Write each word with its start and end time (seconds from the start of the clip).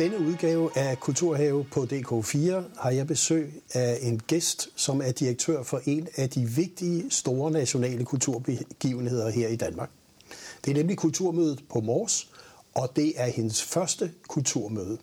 Denne 0.00 0.18
udgave 0.18 0.78
af 0.78 1.00
Kulturhave 1.00 1.64
på 1.64 1.86
DK4 1.92 2.80
har 2.80 2.90
jeg 2.90 3.06
besøg 3.06 3.62
af 3.74 3.98
en 4.02 4.18
gæst, 4.18 4.68
som 4.76 5.00
er 5.00 5.12
direktør 5.12 5.62
for 5.62 5.80
en 5.84 6.08
af 6.16 6.30
de 6.30 6.46
vigtige 6.46 7.10
store 7.10 7.50
nationale 7.50 8.04
kulturbegivenheder 8.04 9.30
her 9.30 9.48
i 9.48 9.56
Danmark. 9.56 9.90
Det 10.64 10.70
er 10.70 10.74
nemlig 10.74 10.96
Kulturmødet 10.96 11.64
på 11.70 11.80
Mors, 11.80 12.30
og 12.74 12.96
det 12.96 13.12
er 13.16 13.26
hendes 13.26 13.62
første 13.62 14.12
kulturmøde. 14.28 14.98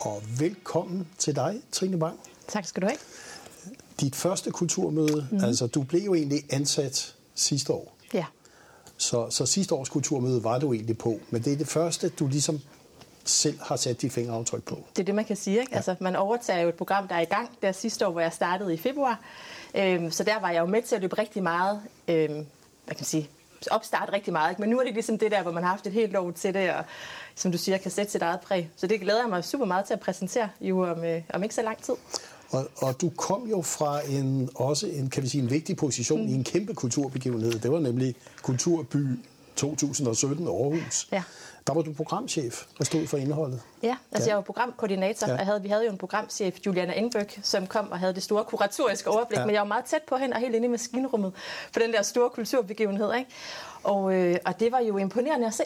Og 0.00 0.22
velkommen 0.38 1.08
til 1.18 1.36
dig, 1.36 1.60
Trine 1.72 1.98
Bang. 1.98 2.20
Tak 2.48 2.66
skal 2.66 2.82
du 2.82 2.86
have. 2.86 2.98
Dit 4.00 4.16
første 4.16 4.50
kulturmøde, 4.50 5.28
mm. 5.30 5.44
altså 5.44 5.66
du 5.66 5.82
blev 5.82 6.02
jo 6.02 6.14
egentlig 6.14 6.42
ansat 6.50 7.14
sidste 7.34 7.72
år. 7.72 7.99
Så, 9.00 9.30
så 9.30 9.46
sidste 9.46 9.74
års 9.74 9.88
kulturmøde 9.88 10.44
var 10.44 10.58
du 10.58 10.72
egentlig 10.72 10.98
på, 10.98 11.20
men 11.30 11.42
det 11.42 11.52
er 11.52 11.56
det 11.56 11.68
første, 11.68 12.08
du 12.08 12.26
ligesom 12.26 12.60
selv 13.24 13.58
har 13.60 13.76
sat 13.76 14.02
dit 14.02 14.12
fingeraftryk 14.12 14.62
på. 14.62 14.78
Det 14.96 15.02
er 15.02 15.04
det, 15.04 15.14
man 15.14 15.24
kan 15.24 15.36
sige. 15.36 15.60
Ikke? 15.60 15.72
Ja. 15.72 15.76
Altså, 15.76 15.94
man 16.00 16.16
overtager 16.16 16.60
jo 16.60 16.68
et 16.68 16.74
program, 16.74 17.08
der 17.08 17.14
er 17.14 17.20
i 17.20 17.24
gang. 17.24 17.50
Der 17.62 17.72
sidste 17.72 18.06
år, 18.06 18.10
hvor 18.10 18.20
jeg 18.20 18.32
startede 18.32 18.74
i 18.74 18.76
februar. 18.76 19.20
Øhm, 19.74 20.10
så 20.10 20.24
der 20.24 20.40
var 20.40 20.50
jeg 20.50 20.60
jo 20.60 20.66
med 20.66 20.82
til 20.82 20.94
at 20.94 21.00
løbe 21.00 21.18
rigtig 21.18 21.42
meget, 21.42 21.82
øhm, 22.08 22.34
hvad 22.84 22.94
kan 22.94 22.96
man 22.98 23.04
sige, 23.04 23.30
opstarte 23.70 24.12
rigtig 24.12 24.32
meget. 24.32 24.50
Ikke? 24.50 24.60
Men 24.62 24.70
nu 24.70 24.78
er 24.78 24.84
det 24.84 24.94
ligesom 24.94 25.18
det 25.18 25.30
der, 25.30 25.42
hvor 25.42 25.52
man 25.52 25.62
har 25.62 25.70
haft 25.70 25.86
et 25.86 25.92
helt 25.92 26.16
år 26.16 26.30
til 26.30 26.54
det, 26.54 26.70
og 26.70 26.84
som 27.34 27.52
du 27.52 27.58
siger, 27.58 27.78
kan 27.78 27.90
sætte 27.90 28.12
sit 28.12 28.22
eget 28.22 28.40
præg. 28.40 28.70
Så 28.76 28.86
det 28.86 29.00
glæder 29.00 29.20
jeg 29.20 29.30
mig 29.30 29.44
super 29.44 29.64
meget 29.64 29.84
til 29.84 29.94
at 29.94 30.00
præsentere 30.00 30.48
jo 30.60 30.90
om, 30.90 31.04
øh, 31.04 31.22
om 31.34 31.42
ikke 31.42 31.54
så 31.54 31.62
lang 31.62 31.82
tid. 31.82 31.94
Og, 32.50 32.68
og 32.76 33.00
du 33.00 33.10
kom 33.10 33.48
jo 33.50 33.62
fra 33.62 34.00
en 34.08 34.50
også 34.54 34.86
en, 34.86 35.10
kan 35.10 35.22
vi 35.22 35.28
sige, 35.28 35.42
en 35.42 35.50
vigtig 35.50 35.76
position 35.76 36.22
mm. 36.22 36.28
i 36.28 36.32
en 36.34 36.44
kæmpe 36.44 36.74
kulturbegivenhed. 36.74 37.52
Det 37.52 37.72
var 37.72 37.80
nemlig 37.80 38.14
Kulturby 38.42 39.06
2017 39.56 40.46
Aarhus. 40.46 41.08
Ja. 41.12 41.22
Der 41.66 41.74
var 41.74 41.82
du 41.82 41.92
programchef 41.92 42.64
og 42.78 42.86
stod 42.86 43.06
for 43.06 43.16
indholdet. 43.16 43.60
Ja, 43.82 43.96
altså 44.12 44.26
ja. 44.26 44.30
jeg 44.30 44.36
var 44.36 44.42
programkoordinator, 44.42 45.26
ja. 45.26 45.32
og 45.32 45.46
havde, 45.46 45.62
vi 45.62 45.68
havde 45.68 45.84
jo 45.84 45.90
en 45.90 45.98
programchef, 45.98 46.58
Juliana 46.66 46.92
Engbøk, 46.92 47.40
som 47.42 47.66
kom 47.66 47.90
og 47.90 47.98
havde 47.98 48.14
det 48.14 48.22
store 48.22 48.44
kuratoriske 48.44 49.10
overblik, 49.10 49.38
ja. 49.38 49.46
men 49.46 49.54
jeg 49.54 49.60
var 49.60 49.68
meget 49.68 49.84
tæt 49.84 50.02
på 50.08 50.16
hende 50.16 50.34
og 50.34 50.40
helt 50.40 50.54
inde 50.54 50.66
i 50.66 50.70
maskinrummet 50.70 51.32
for 51.72 51.80
den 51.80 51.92
der 51.92 52.02
store 52.02 52.30
kulturbegivenhed. 52.30 53.14
Ikke? 53.14 53.30
Og, 53.82 54.14
øh, 54.14 54.36
og 54.44 54.60
det 54.60 54.72
var 54.72 54.80
jo 54.80 54.96
imponerende 54.96 55.46
at 55.46 55.54
se, 55.54 55.62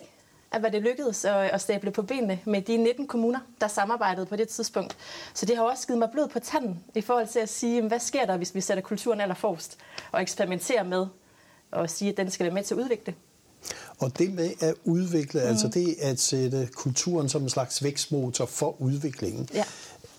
at 0.53 0.61
hvad 0.61 0.71
det 0.71 0.83
lykkedes 0.83 1.25
at, 1.25 1.35
at 1.35 1.61
stable 1.61 1.91
på 1.91 2.03
benene 2.03 2.41
med 2.45 2.63
de 2.63 2.77
19 2.77 3.07
kommuner, 3.07 3.39
der 3.61 3.69
samarbejdede 3.69 4.27
på 4.27 4.37
det 4.37 4.49
tidspunkt. 4.49 4.97
Så 5.35 5.47
det 5.47 5.57
har 5.57 5.65
også 5.65 5.87
givet 5.87 5.99
mig 5.99 6.09
blod 6.13 6.29
på 6.29 6.39
tanden 6.39 6.85
i 6.95 7.01
forhold 7.01 7.29
til 7.29 7.39
at 7.39 7.49
sige, 7.49 7.83
hvad 7.83 8.01
sker 8.01 8.27
der, 8.27 8.37
hvis 8.37 8.55
vi 8.55 8.61
sætter 8.61 8.83
kulturen 8.83 9.21
allerforrest 9.21 9.79
og 10.13 10.23
eksperimenterer 10.23 10.83
med 10.83 11.07
og 11.71 11.91
sige, 11.91 12.11
at 12.11 12.17
den 12.17 12.31
skal 12.31 12.45
være 12.45 12.55
med 12.55 12.63
til 12.63 12.75
at 12.75 12.81
udvikle. 12.81 13.15
Og 13.99 14.19
det 14.19 14.35
med 14.35 14.51
at 14.61 14.75
udvikle, 14.85 15.41
mm. 15.41 15.47
altså 15.47 15.69
det 15.69 15.97
at 16.01 16.21
sætte 16.21 16.69
kulturen 16.75 17.29
som 17.29 17.43
en 17.43 17.51
slags 17.51 17.83
vækstmotor 17.83 18.47
for 18.47 18.83
udviklingen, 18.83 19.49
ja. 19.55 19.65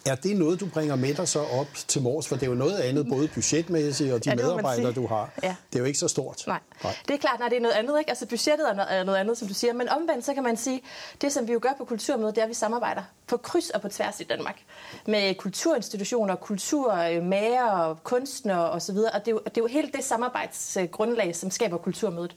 Er 0.05 0.15
det 0.15 0.37
noget, 0.37 0.59
du 0.59 0.65
bringer 0.65 0.95
med 0.95 1.13
dig 1.13 1.27
så 1.27 1.39
op 1.39 1.67
til 1.73 2.01
Mors? 2.01 2.27
For 2.27 2.35
det 2.35 2.43
er 2.43 2.47
jo 2.47 2.55
noget 2.55 2.77
andet, 2.77 3.07
både 3.09 3.27
budgetmæssigt 3.27 4.13
og 4.13 4.25
de 4.25 4.29
ja, 4.29 4.35
medarbejdere, 4.35 4.91
du 4.91 5.07
har. 5.07 5.29
Ja. 5.43 5.55
Det 5.69 5.75
er 5.75 5.79
jo 5.79 5.85
ikke 5.85 5.99
så 5.99 6.07
stort. 6.07 6.43
Nej. 6.47 6.59
Nej, 6.83 6.95
det 7.07 7.13
er 7.13 7.17
klart, 7.17 7.39
når 7.39 7.49
det 7.49 7.57
er 7.57 7.61
noget 7.61 7.75
andet. 7.75 7.99
Ikke? 7.99 8.11
Altså 8.11 8.25
budgettet 8.25 8.67
er 8.89 9.03
noget 9.03 9.19
andet, 9.19 9.37
som 9.37 9.47
du 9.47 9.53
siger. 9.53 9.73
Men 9.73 9.89
omvendt, 9.89 10.25
så 10.25 10.33
kan 10.33 10.43
man 10.43 10.57
sige, 10.57 10.81
det 11.21 11.31
som 11.31 11.47
vi 11.47 11.53
jo 11.53 11.59
gør 11.61 11.73
på 11.77 11.85
Kulturmødet, 11.85 12.35
det 12.35 12.41
er, 12.41 12.45
at 12.45 12.49
vi 12.49 12.53
samarbejder 12.53 13.01
på 13.27 13.37
kryds 13.37 13.69
og 13.69 13.81
på 13.81 13.89
tværs 13.89 14.19
i 14.19 14.23
Danmark. 14.23 14.61
Med 15.07 15.35
kulturinstitutioner, 15.35 16.35
kulturmager, 16.35 17.99
kunstnere 18.03 18.69
osv. 18.69 18.97
Og 18.97 19.19
det 19.19 19.27
er, 19.27 19.31
jo, 19.31 19.41
det 19.45 19.57
er 19.57 19.61
jo 19.61 19.67
helt 19.67 19.93
det 19.95 20.03
samarbejdsgrundlag, 20.03 21.35
som 21.35 21.51
skaber 21.51 21.77
Kulturmødet. 21.77 22.35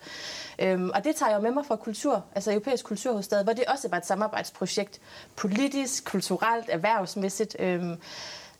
Øhm, 0.58 0.90
og 0.94 1.04
det 1.04 1.16
tager 1.16 1.32
jeg 1.32 1.42
med 1.42 1.50
mig 1.50 1.66
fra 1.66 1.76
kultur, 1.76 2.24
altså 2.34 2.50
europæisk 2.50 2.84
kulturhovedstad, 2.84 3.44
hvor 3.44 3.52
det 3.52 3.64
også 3.64 3.88
var 3.88 3.96
et 3.96 4.06
samarbejdsprojekt. 4.06 5.00
Politisk, 5.36 6.04
kulturelt, 6.04 6.64
erhvervsmæssigt. 6.68 7.56
Øhm, 7.58 7.96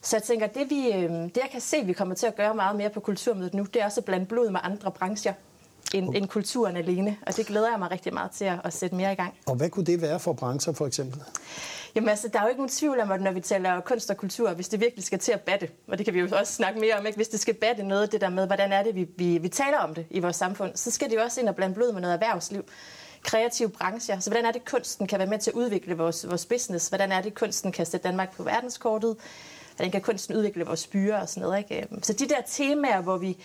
så 0.03 0.17
jeg 0.17 0.23
tænker, 0.23 0.47
det, 0.47 0.71
vi, 0.71 0.93
øhm, 0.93 1.31
det 1.31 1.37
jeg 1.37 1.49
kan 1.53 1.61
se, 1.61 1.85
vi 1.85 1.93
kommer 1.93 2.15
til 2.15 2.27
at 2.27 2.37
gøre 2.37 2.55
meget 2.55 2.77
mere 2.77 2.91
på 2.91 3.01
kulturmødet 3.01 3.55
nu, 3.55 3.63
det 3.75 3.83
er 3.83 3.85
også 3.85 4.01
at 4.01 4.05
blande 4.05 4.27
blod 4.27 4.51
med 4.51 4.61
andre 4.63 4.91
brancher 4.91 5.33
end, 5.95 6.17
end 6.17 6.29
kulturen 6.29 6.77
alene. 6.77 7.17
Og 7.27 7.37
det 7.37 7.47
glæder 7.47 7.71
jeg 7.71 7.79
mig 7.79 7.91
rigtig 7.91 8.15
meget 8.15 8.31
til 8.31 8.45
at, 8.45 8.59
at 8.65 8.73
sætte 8.73 8.97
mere 8.97 9.13
i 9.13 9.15
gang. 9.15 9.35
Og 9.47 9.57
hvad 9.57 9.71
kunne 9.71 9.87
det 9.87 10.03
være 10.03 10.21
for 10.21 10.33
brancher 10.33 10.73
for 10.73 10.87
eksempel? 10.87 11.23
Jamen 11.95 12.09
altså, 12.09 12.29
der 12.33 12.39
er 12.39 12.43
jo 12.43 12.49
ikke 12.49 12.59
nogen 12.59 12.71
tvivl 12.71 13.01
om, 13.01 13.11
at 13.11 13.21
når 13.21 13.31
vi 13.31 13.41
taler 13.41 13.81
kunst 13.81 14.11
og 14.11 14.17
kultur, 14.17 14.53
hvis 14.53 14.69
det 14.69 14.81
virkelig 14.81 15.05
skal 15.05 15.19
til 15.19 15.33
at 15.33 15.41
batte, 15.41 15.69
og 15.89 15.99
det 15.99 16.05
kan 16.05 16.15
vi 16.15 16.21
jo 16.21 16.29
også 16.33 16.53
snakke 16.53 16.81
mere 16.81 16.95
om, 16.95 17.07
ikke? 17.07 17.17
hvis 17.17 17.29
det 17.29 17.41
skal 17.41 17.55
batte 17.55 17.83
noget, 17.83 18.13
det 18.13 18.21
der 18.21 18.29
med, 18.29 18.47
hvordan 18.47 18.73
er 18.73 18.83
det, 18.83 18.95
vi, 18.95 19.09
vi, 19.17 19.39
vi 19.39 19.49
taler 19.49 19.79
om 19.79 19.95
det 19.95 20.07
i 20.11 20.21
vores 20.21 20.37
samfund, 20.37 20.71
så 20.75 20.91
skal 20.91 21.11
det 21.11 21.17
jo 21.17 21.23
også 21.23 21.41
ind 21.41 21.49
og 21.49 21.57
blande 21.57 21.75
blod 21.75 21.93
med 21.93 22.01
noget 22.01 22.15
erhvervsliv 22.15 22.65
kreative 23.23 23.69
brancher. 23.69 24.19
Så 24.19 24.31
hvordan 24.31 24.47
er 24.47 24.53
det, 24.53 24.65
kunsten 24.65 25.07
kan 25.07 25.19
være 25.19 25.29
med 25.29 25.39
til 25.39 25.51
at 25.51 25.55
udvikle 25.55 25.97
vores, 25.97 26.29
vores 26.29 26.47
business? 26.47 26.89
Hvordan 26.89 27.13
er 27.13 27.21
det, 27.21 27.35
kunsten 27.35 27.73
kan 27.73 27.87
sætte 27.87 28.09
Danmark 28.09 28.37
på 28.37 28.43
verdenskortet? 28.43 29.17
Hvordan 29.77 29.91
kan 29.91 30.01
kunsten 30.01 30.37
udvikle 30.37 30.65
vores 30.65 30.87
byer 30.87 31.17
og 31.17 31.29
sådan 31.29 31.43
noget? 31.43 31.59
Ikke? 31.59 31.87
Øhm, 31.91 32.03
så 32.03 32.13
de 32.13 32.29
der 32.29 32.41
temaer, 32.47 33.01
hvor 33.01 33.17
vi, 33.17 33.37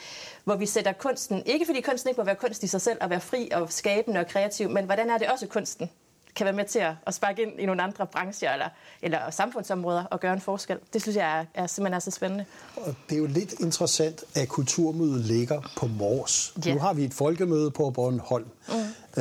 hvor 0.44 0.56
vi 0.56 0.66
sætter 0.66 0.92
kunsten, 0.92 1.44
ikke 1.46 1.66
fordi 1.66 1.82
kunsten 1.82 2.10
ikke 2.10 2.22
må 2.22 2.26
være 2.26 2.36
kunst 2.36 2.64
i 2.64 2.68
sig 2.68 2.82
selv 2.82 2.98
og 3.02 3.10
være 3.10 3.22
fri 3.22 3.50
og 3.54 3.72
skabende 3.72 4.20
og 4.20 4.28
kreativ, 4.28 4.70
men 4.70 4.86
hvordan 4.86 5.10
er 5.10 5.18
det 5.18 5.28
også 5.28 5.48
kunsten 5.48 5.90
kan 6.36 6.46
være 6.46 6.54
med 6.54 6.66
til 6.66 6.80
at, 6.80 6.94
at 7.08 7.14
sparke 7.14 7.42
ind 7.42 7.52
i 7.60 7.66
nogle 7.66 7.84
andre 7.84 8.08
brancher 8.08 8.54
eller, 8.54 8.70
eller 9.02 9.32
samfundsområder 9.32 10.04
og 10.04 10.20
gøre 10.20 10.34
en 10.34 10.42
forskel. 10.42 10.78
Det 10.94 11.02
synes 11.02 11.18
jeg 11.18 11.40
er, 11.40 11.46
er 11.54 11.68
simpelthen 11.68 11.94
er 11.94 12.00
så 12.00 12.12
spændende. 12.12 12.46
Og 12.76 12.96
det 13.10 13.16
er 13.16 13.20
jo 13.20 13.26
lidt 13.26 13.54
interessant, 13.60 14.24
at 14.36 14.48
kulturmødet 14.48 15.26
ligger 15.26 15.74
på 15.78 15.88
Mors. 15.88 16.54
Ja. 16.66 16.74
Nu 16.74 16.80
har 16.80 16.94
vi 16.94 17.04
et 17.04 17.14
folkemøde 17.14 17.72
på 17.72 17.90
Bornholm. 17.90 18.48
Mm. 18.68 18.74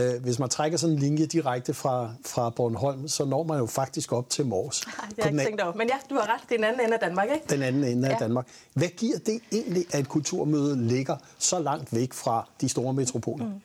Øh, 0.02 0.22
hvis 0.22 0.38
man 0.38 0.48
trækker 0.48 0.78
sådan 0.78 0.94
en 0.94 1.00
linje 1.00 1.26
direkte 1.26 1.74
fra, 1.74 2.10
fra 2.26 2.50
Bornholm, 2.50 3.08
så 3.08 3.24
når 3.24 3.42
man 3.42 3.58
jo 3.58 3.66
faktisk 3.66 4.12
op 4.12 4.30
til 4.30 4.46
Mors. 4.46 4.80
det 4.80 4.94
har 4.94 5.08
jeg 5.16 5.32
ikke 5.32 5.44
tænkt 5.44 5.60
over. 5.60 5.74
Men 5.74 5.88
ja, 5.88 5.96
du 6.10 6.14
har 6.14 6.34
ret. 6.34 6.40
Det 6.48 6.54
er 6.54 6.58
den 6.58 6.64
anden 6.64 6.80
ende 6.80 6.94
af 6.94 7.00
Danmark, 7.00 7.28
ikke? 7.34 7.44
Den 7.50 7.62
anden 7.62 7.84
ende 7.84 8.08
ja. 8.08 8.12
af 8.14 8.18
Danmark. 8.20 8.46
Hvad 8.74 8.88
giver 8.88 9.18
det 9.18 9.40
egentlig, 9.52 9.84
at 9.92 10.00
et 10.00 10.08
kulturmøde 10.08 10.88
ligger 10.88 11.16
så 11.38 11.58
langt 11.58 11.94
væk 11.94 12.12
fra 12.12 12.48
de 12.60 12.68
store 12.68 12.92
metropoler? 12.92 13.44
Mm 13.44 13.60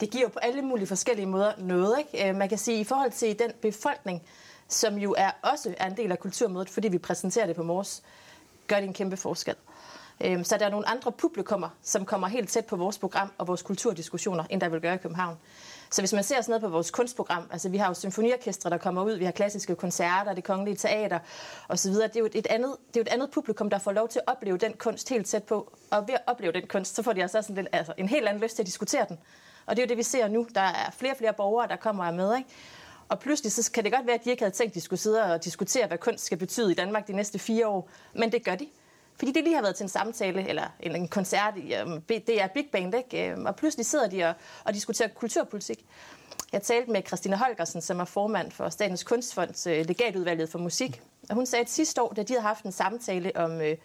det 0.00 0.10
giver 0.10 0.28
på 0.28 0.38
alle 0.38 0.62
mulige 0.62 0.86
forskellige 0.86 1.26
måder 1.26 1.52
noget. 1.58 1.98
Ikke? 1.98 2.28
Øh, 2.28 2.36
man 2.36 2.48
kan 2.48 2.58
sige, 2.58 2.80
i 2.80 2.84
forhold 2.84 3.10
til 3.10 3.38
den 3.38 3.50
befolkning, 3.62 4.22
som 4.68 4.94
jo 4.98 5.14
er 5.18 5.30
også 5.42 5.74
er 5.78 5.86
en 5.86 5.96
del 5.96 6.12
af 6.12 6.18
kulturmødet, 6.18 6.70
fordi 6.70 6.88
vi 6.88 6.98
præsenterer 6.98 7.46
det 7.46 7.56
på 7.56 7.62
Mors, 7.62 8.02
gør 8.66 8.76
det 8.76 8.84
en 8.84 8.94
kæmpe 8.94 9.16
forskel. 9.16 9.54
Øhm, 10.20 10.44
så 10.44 10.56
der 10.58 10.66
er 10.66 10.70
nogle 10.70 10.88
andre 10.88 11.12
publikummer, 11.12 11.68
som 11.82 12.04
kommer 12.04 12.28
helt 12.28 12.48
tæt 12.48 12.66
på 12.66 12.76
vores 12.76 12.98
program 12.98 13.32
og 13.38 13.46
vores 13.46 13.62
kulturdiskussioner, 13.62 14.44
end 14.50 14.60
der 14.60 14.68
vil 14.68 14.80
gøre 14.80 14.94
i 14.94 14.98
København. 14.98 15.36
Så 15.90 16.02
hvis 16.02 16.12
man 16.12 16.24
ser 16.24 16.34
sådan 16.40 16.50
noget 16.50 16.62
på 16.62 16.68
vores 16.68 16.90
kunstprogram, 16.90 17.42
altså 17.50 17.68
vi 17.68 17.76
har 17.76 17.88
jo 17.88 17.94
symfoniorkestre, 17.94 18.70
der 18.70 18.78
kommer 18.78 19.02
ud, 19.02 19.12
vi 19.12 19.24
har 19.24 19.32
klassiske 19.32 19.74
koncerter, 19.74 20.34
det 20.34 20.44
kongelige 20.44 20.76
teater 20.76 21.18
osv., 21.68 21.92
det 21.92 22.16
er 22.16 22.20
jo 22.20 22.28
et 22.34 22.46
andet, 22.46 22.76
det 22.88 22.96
er 22.96 23.00
jo 23.00 23.02
et 23.02 23.08
andet 23.08 23.30
publikum, 23.30 23.70
der 23.70 23.78
får 23.78 23.92
lov 23.92 24.08
til 24.08 24.18
at 24.18 24.32
opleve 24.32 24.58
den 24.58 24.72
kunst 24.72 25.08
helt 25.08 25.26
tæt 25.26 25.44
på, 25.44 25.72
og 25.90 26.08
ved 26.08 26.14
at 26.14 26.22
opleve 26.26 26.52
den 26.52 26.66
kunst, 26.66 26.94
så 26.94 27.02
får 27.02 27.12
de 27.12 27.22
altså 27.22 27.42
sådan 27.42 27.58
en, 27.58 27.68
altså 27.72 27.92
en 27.98 28.08
helt 28.08 28.28
anden 28.28 28.42
lyst 28.42 28.56
til 28.56 28.62
at 28.62 28.66
diskutere 28.66 29.06
den. 29.08 29.18
Og 29.66 29.76
det 29.76 29.82
er 29.82 29.86
jo 29.86 29.88
det, 29.88 29.96
vi 29.96 30.02
ser 30.02 30.28
nu. 30.28 30.46
Der 30.54 30.60
er 30.60 30.90
flere 30.90 31.12
og 31.12 31.16
flere 31.16 31.32
borgere, 31.32 31.68
der 31.68 31.76
kommer 31.76 32.10
med. 32.10 32.36
Ikke? 32.36 32.50
Og 33.08 33.18
pludselig 33.18 33.52
så 33.52 33.72
kan 33.72 33.84
det 33.84 33.92
godt 33.92 34.06
være, 34.06 34.14
at 34.14 34.24
de 34.24 34.30
ikke 34.30 34.42
havde 34.42 34.54
tænkt, 34.54 34.70
at 34.70 34.74
de 34.74 34.80
skulle 34.80 35.00
sidde 35.00 35.22
og 35.22 35.44
diskutere, 35.44 35.86
hvad 35.86 35.98
kunst 35.98 36.24
skal 36.24 36.38
betyde 36.38 36.72
i 36.72 36.74
Danmark 36.74 37.06
de 37.06 37.12
næste 37.12 37.38
fire 37.38 37.68
år. 37.68 37.88
Men 38.14 38.32
det 38.32 38.44
gør 38.44 38.54
de. 38.54 38.68
Fordi 39.18 39.32
det 39.32 39.44
lige 39.44 39.54
har 39.54 39.62
været 39.62 39.76
til 39.76 39.84
en 39.84 39.88
samtale 39.88 40.48
eller 40.48 40.68
en 40.80 41.08
koncert. 41.08 41.54
Um, 41.86 42.00
det 42.02 42.42
er 42.42 42.46
Big 42.46 42.68
Band, 42.72 42.94
ikke? 42.94 43.30
Øhm, 43.30 43.46
og 43.46 43.56
pludselig 43.56 43.86
sidder 43.86 44.08
de 44.08 44.24
og, 44.24 44.34
og 44.64 44.74
diskuterer 44.74 45.08
kulturpolitik. 45.08 45.84
Jeg 46.52 46.62
talte 46.62 46.90
med 46.90 47.02
Christina 47.06 47.36
Holgersen, 47.36 47.82
som 47.82 48.00
er 48.00 48.04
formand 48.04 48.50
for 48.50 48.68
Statens 48.68 49.04
Kunstfonds 49.04 49.66
øh, 49.66 49.86
legatudvalget 49.86 50.48
for 50.48 50.58
musik. 50.58 51.02
Og 51.28 51.34
hun 51.34 51.46
sagde, 51.46 51.62
at 51.62 51.70
sidste 51.70 52.02
år, 52.02 52.12
da 52.12 52.22
de 52.22 52.32
havde 52.32 52.42
haft 52.42 52.64
en 52.64 52.72
samtale 52.72 53.36
om, 53.36 53.60
øh, 53.60 53.76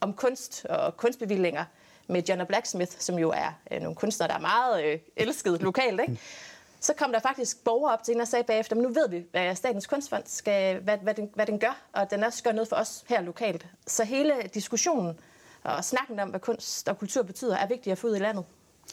om 0.00 0.12
kunst 0.12 0.64
og 0.64 0.96
kunstbevillinger, 0.96 1.64
med 2.06 2.22
John 2.28 2.46
Blacksmith, 2.46 2.92
som 2.98 3.18
jo 3.18 3.30
er 3.30 3.58
øh, 3.70 3.80
nogle 3.80 3.96
kunstnere, 3.96 4.28
der 4.28 4.34
er 4.34 4.40
meget 4.40 4.84
øh, 4.84 4.98
elsket 5.16 5.62
lokalt, 5.62 6.00
ikke? 6.00 6.18
så 6.82 6.92
kom 6.98 7.12
der 7.12 7.20
faktisk 7.20 7.64
borgere 7.64 7.92
op 7.92 8.02
til 8.02 8.12
hende 8.12 8.22
og 8.22 8.28
sagde 8.28 8.44
bagefter, 8.44 8.76
men 8.76 8.82
nu 8.82 8.88
ved 8.88 9.08
vi, 9.08 9.24
hvad 9.30 9.54
Statens 9.54 9.86
Kunstfond 9.86 10.22
skal, 10.26 10.80
hvad, 10.80 10.98
hvad, 11.02 11.14
den, 11.14 11.28
hvad 11.34 11.46
den 11.46 11.58
gør, 11.58 11.82
og 11.92 12.10
den 12.10 12.24
også 12.24 12.42
gør 12.42 12.52
noget 12.52 12.68
for 12.68 12.76
os 12.76 13.04
her 13.08 13.20
lokalt. 13.20 13.66
Så 13.86 14.04
hele 14.04 14.34
diskussionen 14.54 15.18
og 15.64 15.84
snakken 15.84 16.20
om, 16.20 16.28
hvad 16.28 16.40
kunst 16.40 16.88
og 16.88 16.98
kultur 16.98 17.22
betyder, 17.22 17.56
er 17.56 17.66
vigtigt 17.66 17.92
at 17.92 17.98
få 17.98 18.06
ud 18.06 18.16
i 18.16 18.18
landet. 18.18 18.44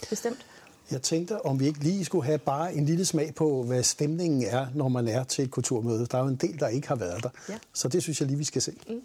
Bestemt. 0.10 0.46
Jeg 0.92 1.02
tænkte, 1.02 1.46
om 1.46 1.60
vi 1.60 1.68
ikke 1.68 1.80
lige 1.80 2.06
skulle 2.06 2.26
have 2.26 2.38
bare 2.38 2.74
en 2.74 2.86
lille 2.86 3.06
smag 3.06 3.36
på, 3.36 3.64
hvad 3.64 3.84
stemningen 3.84 4.44
er, 4.44 4.68
når 4.76 4.88
man 4.88 5.08
er 5.08 5.24
til 5.24 5.44
et 5.44 5.52
kulturmøde. 5.52 6.06
Der 6.06 6.18
er 6.18 6.22
jo 6.22 6.28
en 6.28 6.36
del, 6.36 6.60
der 6.60 6.68
ikke 6.68 6.88
har 6.88 6.96
været 6.96 7.24
der. 7.24 7.30
Ja. 7.50 7.58
Så 7.74 7.88
det 7.88 8.04
synes 8.04 8.20
jeg 8.20 8.28
lige, 8.28 8.38
vi 8.38 8.44
skal 8.44 8.62
se. 8.62 8.74
Mm. 8.88 9.02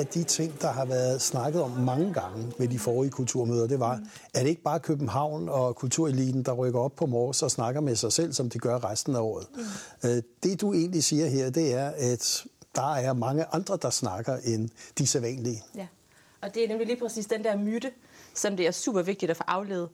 Af 0.00 0.06
de 0.06 0.24
ting, 0.24 0.60
der 0.60 0.72
har 0.72 0.84
været 0.84 1.22
snakket 1.22 1.62
om 1.62 1.70
mange 1.70 2.12
gange 2.12 2.52
ved 2.58 2.68
de 2.68 2.78
forrige 2.78 3.10
kulturmøder, 3.10 3.66
det 3.66 3.80
var, 3.80 4.00
er 4.34 4.40
det 4.40 4.48
ikke 4.48 4.62
bare 4.62 4.80
København 4.80 5.48
og 5.48 5.76
kultureliten, 5.76 6.42
der 6.42 6.52
rykker 6.52 6.80
op 6.80 6.96
på 6.96 7.06
Mors 7.06 7.42
og 7.42 7.50
snakker 7.50 7.80
med 7.80 7.96
sig 7.96 8.12
selv, 8.12 8.32
som 8.32 8.50
de 8.50 8.58
gør 8.58 8.90
resten 8.90 9.16
af 9.16 9.20
året? 9.20 9.46
Mm. 9.54 10.08
Øh, 10.08 10.22
det 10.42 10.60
du 10.60 10.72
egentlig 10.72 11.04
siger 11.04 11.26
her, 11.26 11.50
det 11.50 11.74
er, 11.74 11.92
at 11.96 12.44
der 12.74 12.94
er 12.94 13.12
mange 13.12 13.44
andre, 13.52 13.78
der 13.82 13.90
snakker 13.90 14.36
end 14.44 14.68
de 14.98 15.06
sædvanlige. 15.06 15.64
Ja, 15.74 15.86
og 16.40 16.54
det 16.54 16.64
er 16.64 16.68
nemlig 16.68 16.86
lige 16.86 17.00
præcis 17.00 17.26
den 17.26 17.44
der 17.44 17.56
myte, 17.56 17.90
som 18.34 18.56
det 18.56 18.66
er 18.66 18.70
super 18.70 19.02
vigtigt 19.02 19.30
at 19.30 19.36
få 19.36 19.42
afledet. 19.46 19.88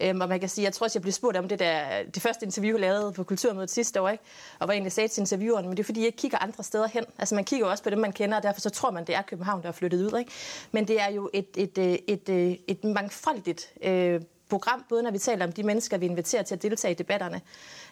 Øhm, 0.00 0.20
og 0.20 0.28
man 0.28 0.40
kan 0.40 0.48
sige, 0.48 0.64
jeg 0.64 0.72
tror 0.72 0.84
også, 0.84 0.98
jeg 0.98 1.02
blev 1.02 1.12
spurgt 1.12 1.36
om 1.36 1.48
det 1.48 1.58
der, 1.58 2.02
det 2.14 2.22
første 2.22 2.46
interview, 2.46 2.74
jeg 2.74 2.80
lavede 2.80 3.12
på 3.12 3.24
Kulturmødet 3.24 3.70
sidste 3.70 4.00
år, 4.00 4.08
ikke? 4.08 4.24
og 4.58 4.66
hvad 4.66 4.74
egentlig 4.74 4.92
sagde 4.92 5.08
til 5.08 5.20
intervieweren, 5.20 5.66
men 5.66 5.76
det 5.76 5.82
er 5.82 5.84
fordi, 5.84 6.04
jeg 6.04 6.14
kigger 6.14 6.38
andre 6.38 6.64
steder 6.64 6.88
hen. 6.88 7.04
Altså 7.18 7.34
man 7.34 7.44
kigger 7.44 7.66
også 7.66 7.82
på 7.82 7.90
dem, 7.90 7.98
man 7.98 8.12
kender, 8.12 8.36
og 8.36 8.42
derfor 8.42 8.60
så 8.60 8.70
tror 8.70 8.90
man, 8.90 9.06
det 9.06 9.14
er 9.14 9.22
København, 9.22 9.62
der 9.62 9.68
er 9.68 9.72
flyttet 9.72 10.12
ud. 10.12 10.18
Ikke? 10.18 10.30
Men 10.72 10.88
det 10.88 11.00
er 11.00 11.10
jo 11.10 11.30
et, 11.32 11.48
et, 11.56 11.78
øh, 11.78 11.84
et, 11.84 12.00
et, 12.08 12.28
et, 12.28 12.58
et 12.68 12.84
mangfoldigt 12.84 13.72
øh, 13.82 14.20
program, 14.48 14.84
både 14.88 15.02
når 15.02 15.10
vi 15.10 15.18
taler 15.18 15.46
om 15.46 15.52
de 15.52 15.62
mennesker, 15.62 15.98
vi 15.98 16.06
inviterer 16.06 16.42
til 16.42 16.54
at 16.54 16.62
deltage 16.62 16.92
i 16.92 16.94
debatterne. 16.94 17.40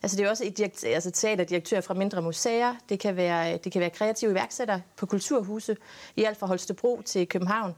Altså 0.02 0.16
det 0.16 0.26
er 0.26 0.30
også 0.30 0.44
et 0.44 0.56
direkt, 0.56 0.84
altså 0.84 1.10
teaterdirektør 1.10 1.80
fra 1.80 1.94
mindre 1.94 2.22
museer, 2.22 2.74
det 2.88 3.00
kan, 3.00 3.16
være, 3.16 3.56
det 3.56 3.72
kan 3.72 3.80
være 3.80 3.90
kreative 3.90 4.30
iværksættere 4.30 4.82
på 4.96 5.06
kulturhuse, 5.06 5.76
i 6.16 6.24
alt 6.24 6.38
fra 6.38 6.46
Holstebro 6.46 7.02
til 7.04 7.28
København. 7.28 7.74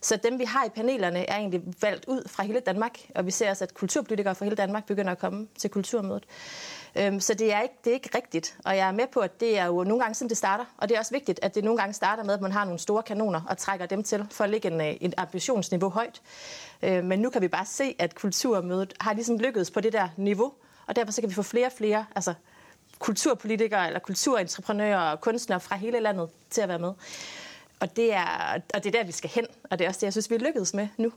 Så 0.00 0.16
dem, 0.16 0.38
vi 0.38 0.44
har 0.44 0.64
i 0.64 0.68
panelerne, 0.68 1.30
er 1.30 1.36
egentlig 1.36 1.62
valgt 1.80 2.04
ud 2.08 2.28
fra 2.28 2.42
hele 2.42 2.60
Danmark, 2.60 2.98
og 3.14 3.26
vi 3.26 3.30
ser 3.30 3.50
også, 3.50 3.64
at 3.64 3.74
kulturpolitikere 3.74 4.34
fra 4.34 4.44
hele 4.44 4.56
Danmark 4.56 4.86
begynder 4.86 5.12
at 5.12 5.18
komme 5.18 5.48
til 5.58 5.70
kulturmødet. 5.70 6.26
Øhm, 6.96 7.20
så 7.20 7.34
det 7.34 7.52
er, 7.52 7.60
ikke, 7.60 7.74
det 7.84 7.90
er 7.90 7.94
ikke 7.94 8.10
rigtigt, 8.14 8.56
og 8.64 8.76
jeg 8.76 8.88
er 8.88 8.92
med 8.92 9.06
på, 9.12 9.20
at 9.20 9.40
det 9.40 9.58
er 9.58 9.66
jo 9.66 9.84
nogle 9.84 10.00
gange 10.00 10.14
sådan, 10.14 10.28
det 10.28 10.36
starter. 10.36 10.64
Og 10.78 10.88
det 10.88 10.94
er 10.94 10.98
også 10.98 11.14
vigtigt, 11.14 11.40
at 11.42 11.54
det 11.54 11.64
nogle 11.64 11.78
gange 11.78 11.94
starter 11.94 12.24
med, 12.24 12.34
at 12.34 12.40
man 12.40 12.52
har 12.52 12.64
nogle 12.64 12.78
store 12.78 13.02
kanoner 13.02 13.40
og 13.48 13.58
trækker 13.58 13.86
dem 13.86 14.02
til 14.02 14.26
for 14.30 14.44
at 14.44 14.50
lægge 14.50 14.70
en, 14.70 14.80
øh, 14.80 14.94
en 15.00 15.14
ambitionsniveau 15.16 15.90
højt. 15.90 16.22
Øh, 16.82 17.04
men 17.04 17.18
nu 17.18 17.30
kan 17.30 17.42
vi 17.42 17.48
bare 17.48 17.66
se, 17.66 17.94
at 17.98 18.14
kulturmødet 18.14 18.94
har 19.00 19.14
ligesom 19.14 19.38
lykkedes 19.38 19.70
på 19.70 19.80
det 19.80 19.92
der 19.92 20.08
niveau, 20.16 20.52
og 20.86 20.96
derfor 20.96 21.12
så 21.12 21.20
kan 21.20 21.30
vi 21.30 21.34
få 21.34 21.42
flere 21.42 21.66
og 21.66 21.72
flere 21.72 22.06
altså, 22.14 22.34
kulturpolitikere 22.98 23.86
eller 23.86 24.00
kulturentreprenører 24.00 25.10
og 25.10 25.20
kunstnere 25.20 25.60
fra 25.60 25.76
hele 25.76 26.00
landet 26.00 26.28
til 26.50 26.60
at 26.60 26.68
være 26.68 26.78
med. 26.78 26.92
Og 27.80 27.96
det, 27.96 28.14
er, 28.14 28.60
og 28.74 28.84
det 28.84 28.94
er 28.94 28.98
der, 29.00 29.04
vi 29.04 29.12
skal 29.12 29.30
hen, 29.30 29.46
og 29.70 29.78
det 29.78 29.84
er 29.84 29.88
også 29.88 29.98
det, 29.98 30.04
jeg 30.04 30.12
synes, 30.12 30.30
vi 30.30 30.34
er 30.34 30.38
lykkedes 30.38 30.74
med 30.74 30.88
nu. 30.96 31.12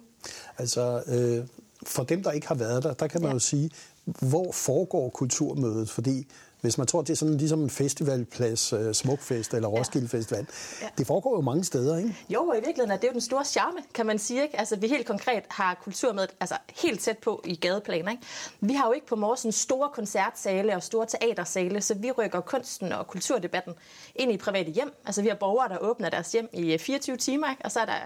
Altså, 0.57 1.03
øh, 1.07 1.47
for 1.83 2.03
dem, 2.03 2.23
der 2.23 2.31
ikke 2.31 2.47
har 2.47 2.55
været 2.55 2.83
der, 2.83 2.93
der 2.93 3.07
kan 3.07 3.21
man 3.21 3.29
ja. 3.29 3.33
jo 3.33 3.39
sige, 3.39 3.71
hvor 4.05 4.51
foregår 4.51 5.09
kulturmødet? 5.09 5.89
Fordi 5.89 6.27
hvis 6.65 6.77
man 6.77 6.87
tror, 6.87 7.01
det 7.01 7.09
er 7.09 7.15
sådan 7.15 7.37
ligesom 7.37 7.61
en 7.61 7.69
festivalplads, 7.69 8.73
uh, 8.73 8.91
Smukfest 8.91 9.53
eller 9.53 9.67
Roskilde 9.67 10.09
ja. 10.13 10.17
Festival, 10.17 10.47
ja. 10.81 10.87
det 10.97 11.07
foregår 11.07 11.35
jo 11.35 11.41
mange 11.41 11.63
steder, 11.63 11.97
ikke? 11.97 12.15
Jo, 12.29 12.43
og 12.43 12.55
i 12.55 12.59
virkeligheden 12.59 12.91
er 12.91 12.97
det 12.97 13.07
jo 13.07 13.13
den 13.13 13.21
store 13.21 13.45
charme, 13.45 13.77
kan 13.93 14.05
man 14.05 14.19
sige. 14.19 14.43
Ikke? 14.43 14.59
Altså, 14.59 14.75
vi 14.75 14.87
helt 14.87 15.07
konkret 15.07 15.43
har 15.49 15.79
kulturmødet 15.83 16.29
altså, 16.39 16.55
helt 16.81 16.99
tæt 16.99 17.17
på 17.17 17.41
i 17.45 17.55
gadeplan. 17.55 18.07
Ikke? 18.11 18.23
Vi 18.61 18.73
har 18.73 18.87
jo 18.87 18.91
ikke 18.91 19.07
på 19.07 19.15
morgen 19.15 19.51
store 19.51 19.89
koncertsale 19.89 20.75
og 20.75 20.83
store 20.83 21.05
teatersale, 21.05 21.81
så 21.81 21.93
vi 21.93 22.11
rykker 22.11 22.39
kunsten 22.39 22.91
og 22.91 23.07
kulturdebatten 23.07 23.73
ind 24.15 24.31
i 24.31 24.37
private 24.37 24.71
hjem. 24.71 24.93
Altså, 25.05 25.21
vi 25.21 25.27
har 25.27 25.35
borgere, 25.35 25.69
der 25.69 25.77
åbner 25.77 26.09
deres 26.09 26.31
hjem 26.31 26.49
i 26.53 26.77
24 26.77 27.17
timer, 27.17 27.49
ikke? 27.49 27.65
og 27.65 27.71
så 27.71 27.79
er 27.79 27.85
der 27.85 27.99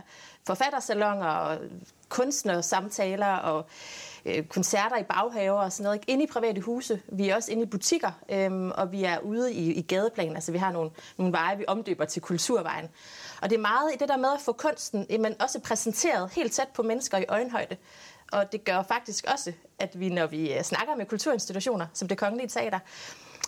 forfattersalonger 0.48 1.28
og 1.28 1.58
kunstnersamtaler 2.10 3.36
og 3.36 3.66
øh, 4.25 4.45
koncerter 4.45 4.98
i 4.98 5.04
baghaver 5.04 5.60
og 5.60 5.71
sådan 5.71 5.83
noget. 5.83 5.95
Ikke? 5.95 6.12
Inde 6.12 6.24
i 6.24 6.27
private 6.27 6.62
huse. 6.62 7.01
Vi 7.07 7.30
er 7.30 7.36
også 7.36 7.51
inde 7.51 7.63
i 7.63 7.66
butikker, 7.66 8.12
øhm, 8.30 8.71
og 8.71 8.92
vi 8.92 9.04
er 9.04 9.19
ude 9.19 9.54
i, 9.54 9.74
i 9.74 9.81
gadeplan. 9.81 10.36
Altså 10.36 10.51
vi 10.51 10.57
har 10.57 10.71
nogle, 10.71 10.92
nogle 11.18 11.33
veje, 11.33 11.57
vi 11.57 11.66
omdøber 11.68 12.06
til 12.06 12.21
kulturvejen. 12.21 12.89
Og 13.42 13.50
det 13.50 13.56
er 13.56 13.62
meget 13.62 13.94
i 13.94 13.98
det 13.98 14.10
der 14.10 14.18
med 14.18 14.30
at 14.36 14.42
få 14.42 14.51
kunsten, 14.51 15.06
eh, 15.10 15.19
men 15.19 15.42
også 15.42 15.60
præsenteret 15.60 16.30
helt 16.31 16.51
tæt 16.51 16.68
på 16.68 16.83
mennesker 16.83 17.18
i 17.18 17.25
øjenhøjde. 17.30 17.77
Og 18.31 18.51
det 18.51 18.63
gør 18.63 18.83
faktisk 18.83 19.25
også, 19.31 19.54
at 19.80 20.00
vi, 20.00 20.10
når 20.10 20.27
vi 20.27 20.54
øh, 20.54 20.63
snakker 20.63 20.95
med 20.95 21.06
kulturinstitutioner, 21.06 21.86
som 21.94 22.07
det 22.07 22.18
kongelige 22.18 22.48
teater, 22.48 22.80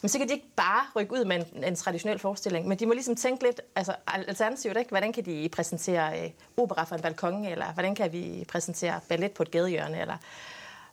men 0.01 0.09
så 0.09 0.17
kan 0.17 0.27
de 0.27 0.33
ikke 0.33 0.51
bare 0.55 0.81
rykke 0.95 1.13
ud 1.13 1.25
med 1.25 1.35
en, 1.35 1.63
en 1.63 1.75
traditionel 1.75 2.19
forestilling, 2.19 2.67
men 2.67 2.79
de 2.79 2.85
må 2.85 2.93
ligesom 2.93 3.15
tænke 3.15 3.43
lidt 3.43 3.61
altså, 3.75 3.95
alternativt, 4.07 4.77
ikke? 4.77 4.89
hvordan 4.89 5.13
kan 5.13 5.25
de 5.25 5.49
præsentere 5.51 6.23
øh, 6.23 6.29
opera 6.57 6.83
fra 6.83 6.95
en 6.95 7.01
balkon, 7.01 7.45
eller 7.45 7.73
hvordan 7.73 7.95
kan 7.95 8.13
vi 8.13 8.45
præsentere 8.47 8.99
ballet 9.09 9.31
på 9.31 9.43
et 9.43 9.51
gadehjørne, 9.51 10.01
eller 10.01 10.17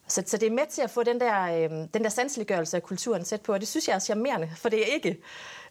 så, 0.08 0.22
så 0.26 0.37
det 0.37 0.46
er 0.46 0.50
med 0.50 0.70
til 0.70 0.82
at 0.82 0.90
få 0.90 1.02
den 1.02 1.20
der, 1.20 1.43
øh, 1.43 1.70
den 1.94 2.05
der 2.05 2.08
sanseliggørelse 2.08 2.76
af 2.76 2.82
kulturen 2.82 3.25
sæt 3.25 3.40
på, 3.40 3.52
og 3.52 3.60
det 3.60 3.69
synes 3.69 3.88
jeg 3.88 3.94
er 3.94 3.99
charmerende, 3.99 4.50
for 4.56 4.69
det 4.69 4.81
er 4.81 4.94
ikke. 4.94 5.19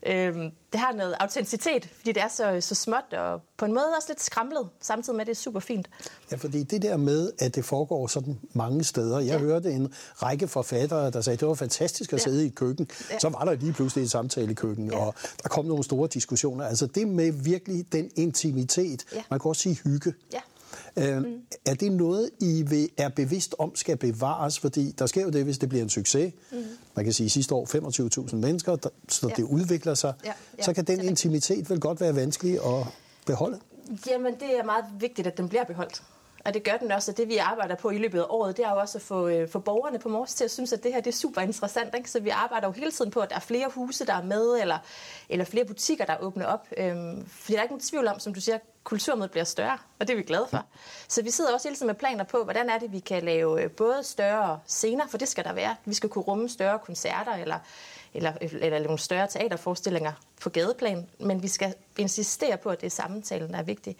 Øh, 0.05 0.35
det 0.71 0.79
har 0.79 0.93
noget 0.93 1.15
autenticitet, 1.19 1.89
fordi 1.97 2.11
det 2.11 2.23
er 2.23 2.27
så, 2.27 2.57
så 2.61 2.75
småt 2.75 3.13
og 3.13 3.41
på 3.57 3.65
en 3.65 3.73
måde 3.73 3.85
også 3.97 4.07
lidt 4.09 4.21
skramlet, 4.21 4.69
samtidig 4.81 5.15
med 5.15 5.21
at 5.21 5.27
det 5.27 5.31
er 5.31 5.41
super 5.41 5.59
fint. 5.59 5.89
Ja, 6.31 6.35
fordi 6.35 6.63
det 6.63 6.81
der 6.81 6.97
med, 6.97 7.31
at 7.39 7.55
det 7.55 7.65
foregår 7.65 8.07
sådan 8.07 8.39
mange 8.53 8.83
steder. 8.83 9.19
Jeg 9.19 9.27
ja. 9.27 9.37
hørte 9.37 9.71
en 9.71 9.93
række 10.15 10.47
forfattere, 10.47 11.11
der 11.11 11.21
sagde, 11.21 11.33
at 11.33 11.39
det 11.39 11.47
var 11.47 11.53
fantastisk 11.53 12.13
at 12.13 12.19
ja. 12.19 12.23
sidde 12.23 12.43
i 12.43 12.47
et 12.47 12.55
køkken. 12.55 12.89
Ja. 13.11 13.19
Så 13.19 13.29
var 13.29 13.45
der 13.45 13.53
lige 13.53 13.73
pludselig 13.73 14.03
et 14.03 14.11
samtale 14.11 14.51
i 14.51 14.53
køkken, 14.53 14.91
ja. 14.91 14.97
og 14.97 15.13
der 15.43 15.49
kom 15.49 15.65
nogle 15.65 15.83
store 15.83 16.07
diskussioner. 16.07 16.65
Altså 16.65 16.85
det 16.85 17.07
med 17.07 17.31
virkelig 17.31 17.91
den 17.91 18.11
intimitet, 18.15 19.05
ja. 19.13 19.23
man 19.29 19.39
kan 19.39 19.49
også 19.49 19.61
sige 19.61 19.79
hygge. 19.83 20.13
Ja 20.33 20.39
Øh, 20.97 21.17
mm. 21.17 21.41
Er 21.65 21.73
det 21.73 21.91
noget, 21.91 22.29
I 22.39 22.63
vil, 22.67 22.89
er 22.97 23.09
bevidst 23.09 23.55
om 23.59 23.75
skal 23.75 23.97
bevares? 23.97 24.59
Fordi 24.59 24.91
der 24.91 25.05
sker 25.05 25.21
jo 25.21 25.29
det, 25.29 25.43
hvis 25.43 25.57
det 25.57 25.69
bliver 25.69 25.83
en 25.83 25.89
succes. 25.89 26.33
Mm. 26.51 26.57
Man 26.95 27.05
kan 27.05 27.13
sige 27.13 27.29
sidste 27.29 27.55
år 27.55 27.65
25.000 28.29 28.35
mennesker, 28.35 28.75
der, 28.75 28.89
så 29.09 29.27
ja. 29.27 29.33
det 29.35 29.43
udvikler 29.43 29.93
sig. 29.93 30.13
Ja, 30.25 30.33
ja. 30.57 30.63
Så 30.63 30.73
kan 30.73 30.83
den 30.83 31.01
intimitet 31.01 31.69
vel 31.69 31.79
godt 31.79 32.01
være 32.01 32.15
vanskelig 32.15 32.53
at 32.53 32.85
beholde? 33.25 33.59
Jamen, 34.09 34.33
det 34.33 34.59
er 34.59 34.63
meget 34.63 34.85
vigtigt, 34.99 35.27
at 35.27 35.37
den 35.37 35.49
bliver 35.49 35.63
beholdt. 35.63 36.03
Og 36.47 36.53
det 36.53 36.63
gør 36.63 36.77
den 36.77 36.91
også, 36.91 37.11
og 37.11 37.17
det 37.17 37.27
vi 37.27 37.37
arbejder 37.37 37.75
på 37.75 37.89
i 37.89 37.97
løbet 37.97 38.19
af 38.19 38.25
året, 38.29 38.57
det 38.57 38.65
er 38.65 38.69
jo 38.69 38.79
også 38.79 38.97
at 38.97 39.01
få, 39.01 39.27
øh, 39.27 39.49
få 39.49 39.59
borgerne 39.59 39.99
på 39.99 40.09
Mors 40.09 40.33
til 40.33 40.43
at 40.43 40.51
synes, 40.51 40.73
at 40.73 40.83
det 40.83 40.93
her 40.93 41.01
det 41.01 41.13
er 41.13 41.17
super 41.17 41.41
interessant. 41.41 41.95
Ikke? 41.95 42.11
Så 42.11 42.19
vi 42.19 42.29
arbejder 42.29 42.67
jo 42.67 42.71
hele 42.71 42.91
tiden 42.91 43.11
på, 43.11 43.19
at 43.19 43.29
der 43.29 43.35
er 43.35 43.39
flere 43.39 43.69
huse, 43.69 44.05
der 44.05 44.13
er 44.13 44.23
med, 44.23 44.59
eller, 44.61 44.77
eller 45.29 45.45
flere 45.45 45.65
butikker, 45.65 46.05
der 46.05 46.17
åbner 46.19 46.45
op. 46.45 46.67
Øhm, 46.77 47.25
fordi 47.29 47.53
der 47.53 47.59
er 47.59 47.63
ikke 47.63 47.73
nogen 47.73 47.81
tvivl 47.89 48.07
om, 48.07 48.19
som 48.19 48.33
du 48.33 48.41
siger, 48.41 48.57
kulturmødet 48.83 49.31
bliver 49.31 49.43
større, 49.43 49.77
og 49.99 50.07
det 50.07 50.13
er 50.13 50.17
vi 50.17 50.23
glade 50.23 50.47
for. 50.49 50.65
Så 51.07 51.21
vi 51.21 51.31
sidder 51.31 51.53
også 51.53 51.67
hele 51.67 51.75
tiden 51.75 51.87
med 51.87 51.95
planer 51.95 52.23
på, 52.23 52.43
hvordan 52.43 52.69
er 52.69 52.79
det, 52.79 52.91
vi 52.91 52.99
kan 52.99 53.23
lave 53.23 53.63
øh, 53.63 53.71
både 53.71 54.03
større 54.03 54.59
scener, 54.65 55.07
for 55.07 55.17
det 55.17 55.27
skal 55.27 55.43
der 55.43 55.53
være. 55.53 55.75
Vi 55.85 55.93
skal 55.93 56.09
kunne 56.09 56.23
rumme 56.23 56.49
større 56.49 56.79
koncerter, 56.79 57.33
eller 57.33 57.59
eller, 58.17 58.33
eller 58.41 58.79
nogle 58.79 58.99
større 58.99 59.27
teaterforestillinger 59.27 60.11
på 60.41 60.49
gadeplan, 60.49 61.09
men 61.19 61.43
vi 61.43 61.47
skal 61.47 61.73
insistere 61.97 62.57
på, 62.57 62.69
at 62.69 62.81
det 62.81 62.85
er 62.85 62.91
samtalen, 62.91 63.51
der 63.51 63.57
er 63.57 63.63
vigtig. 63.63 63.97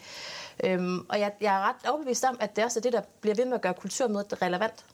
Øhm, 0.64 1.06
og 1.08 1.20
jeg, 1.20 1.32
jeg 1.40 1.54
er 1.54 1.68
ret 1.68 1.90
overbevist 1.90 2.24
om, 2.24 2.36
at 2.40 2.56
det 2.56 2.64
også 2.64 2.78
er 2.78 2.82
det, 2.82 2.92
der 2.92 3.00
bliver 3.20 3.34
ved 3.34 3.44
med 3.44 3.54
at 3.54 3.60
gøre 3.60 3.74
kulturmødet 3.74 4.42
relevant. 4.42 4.84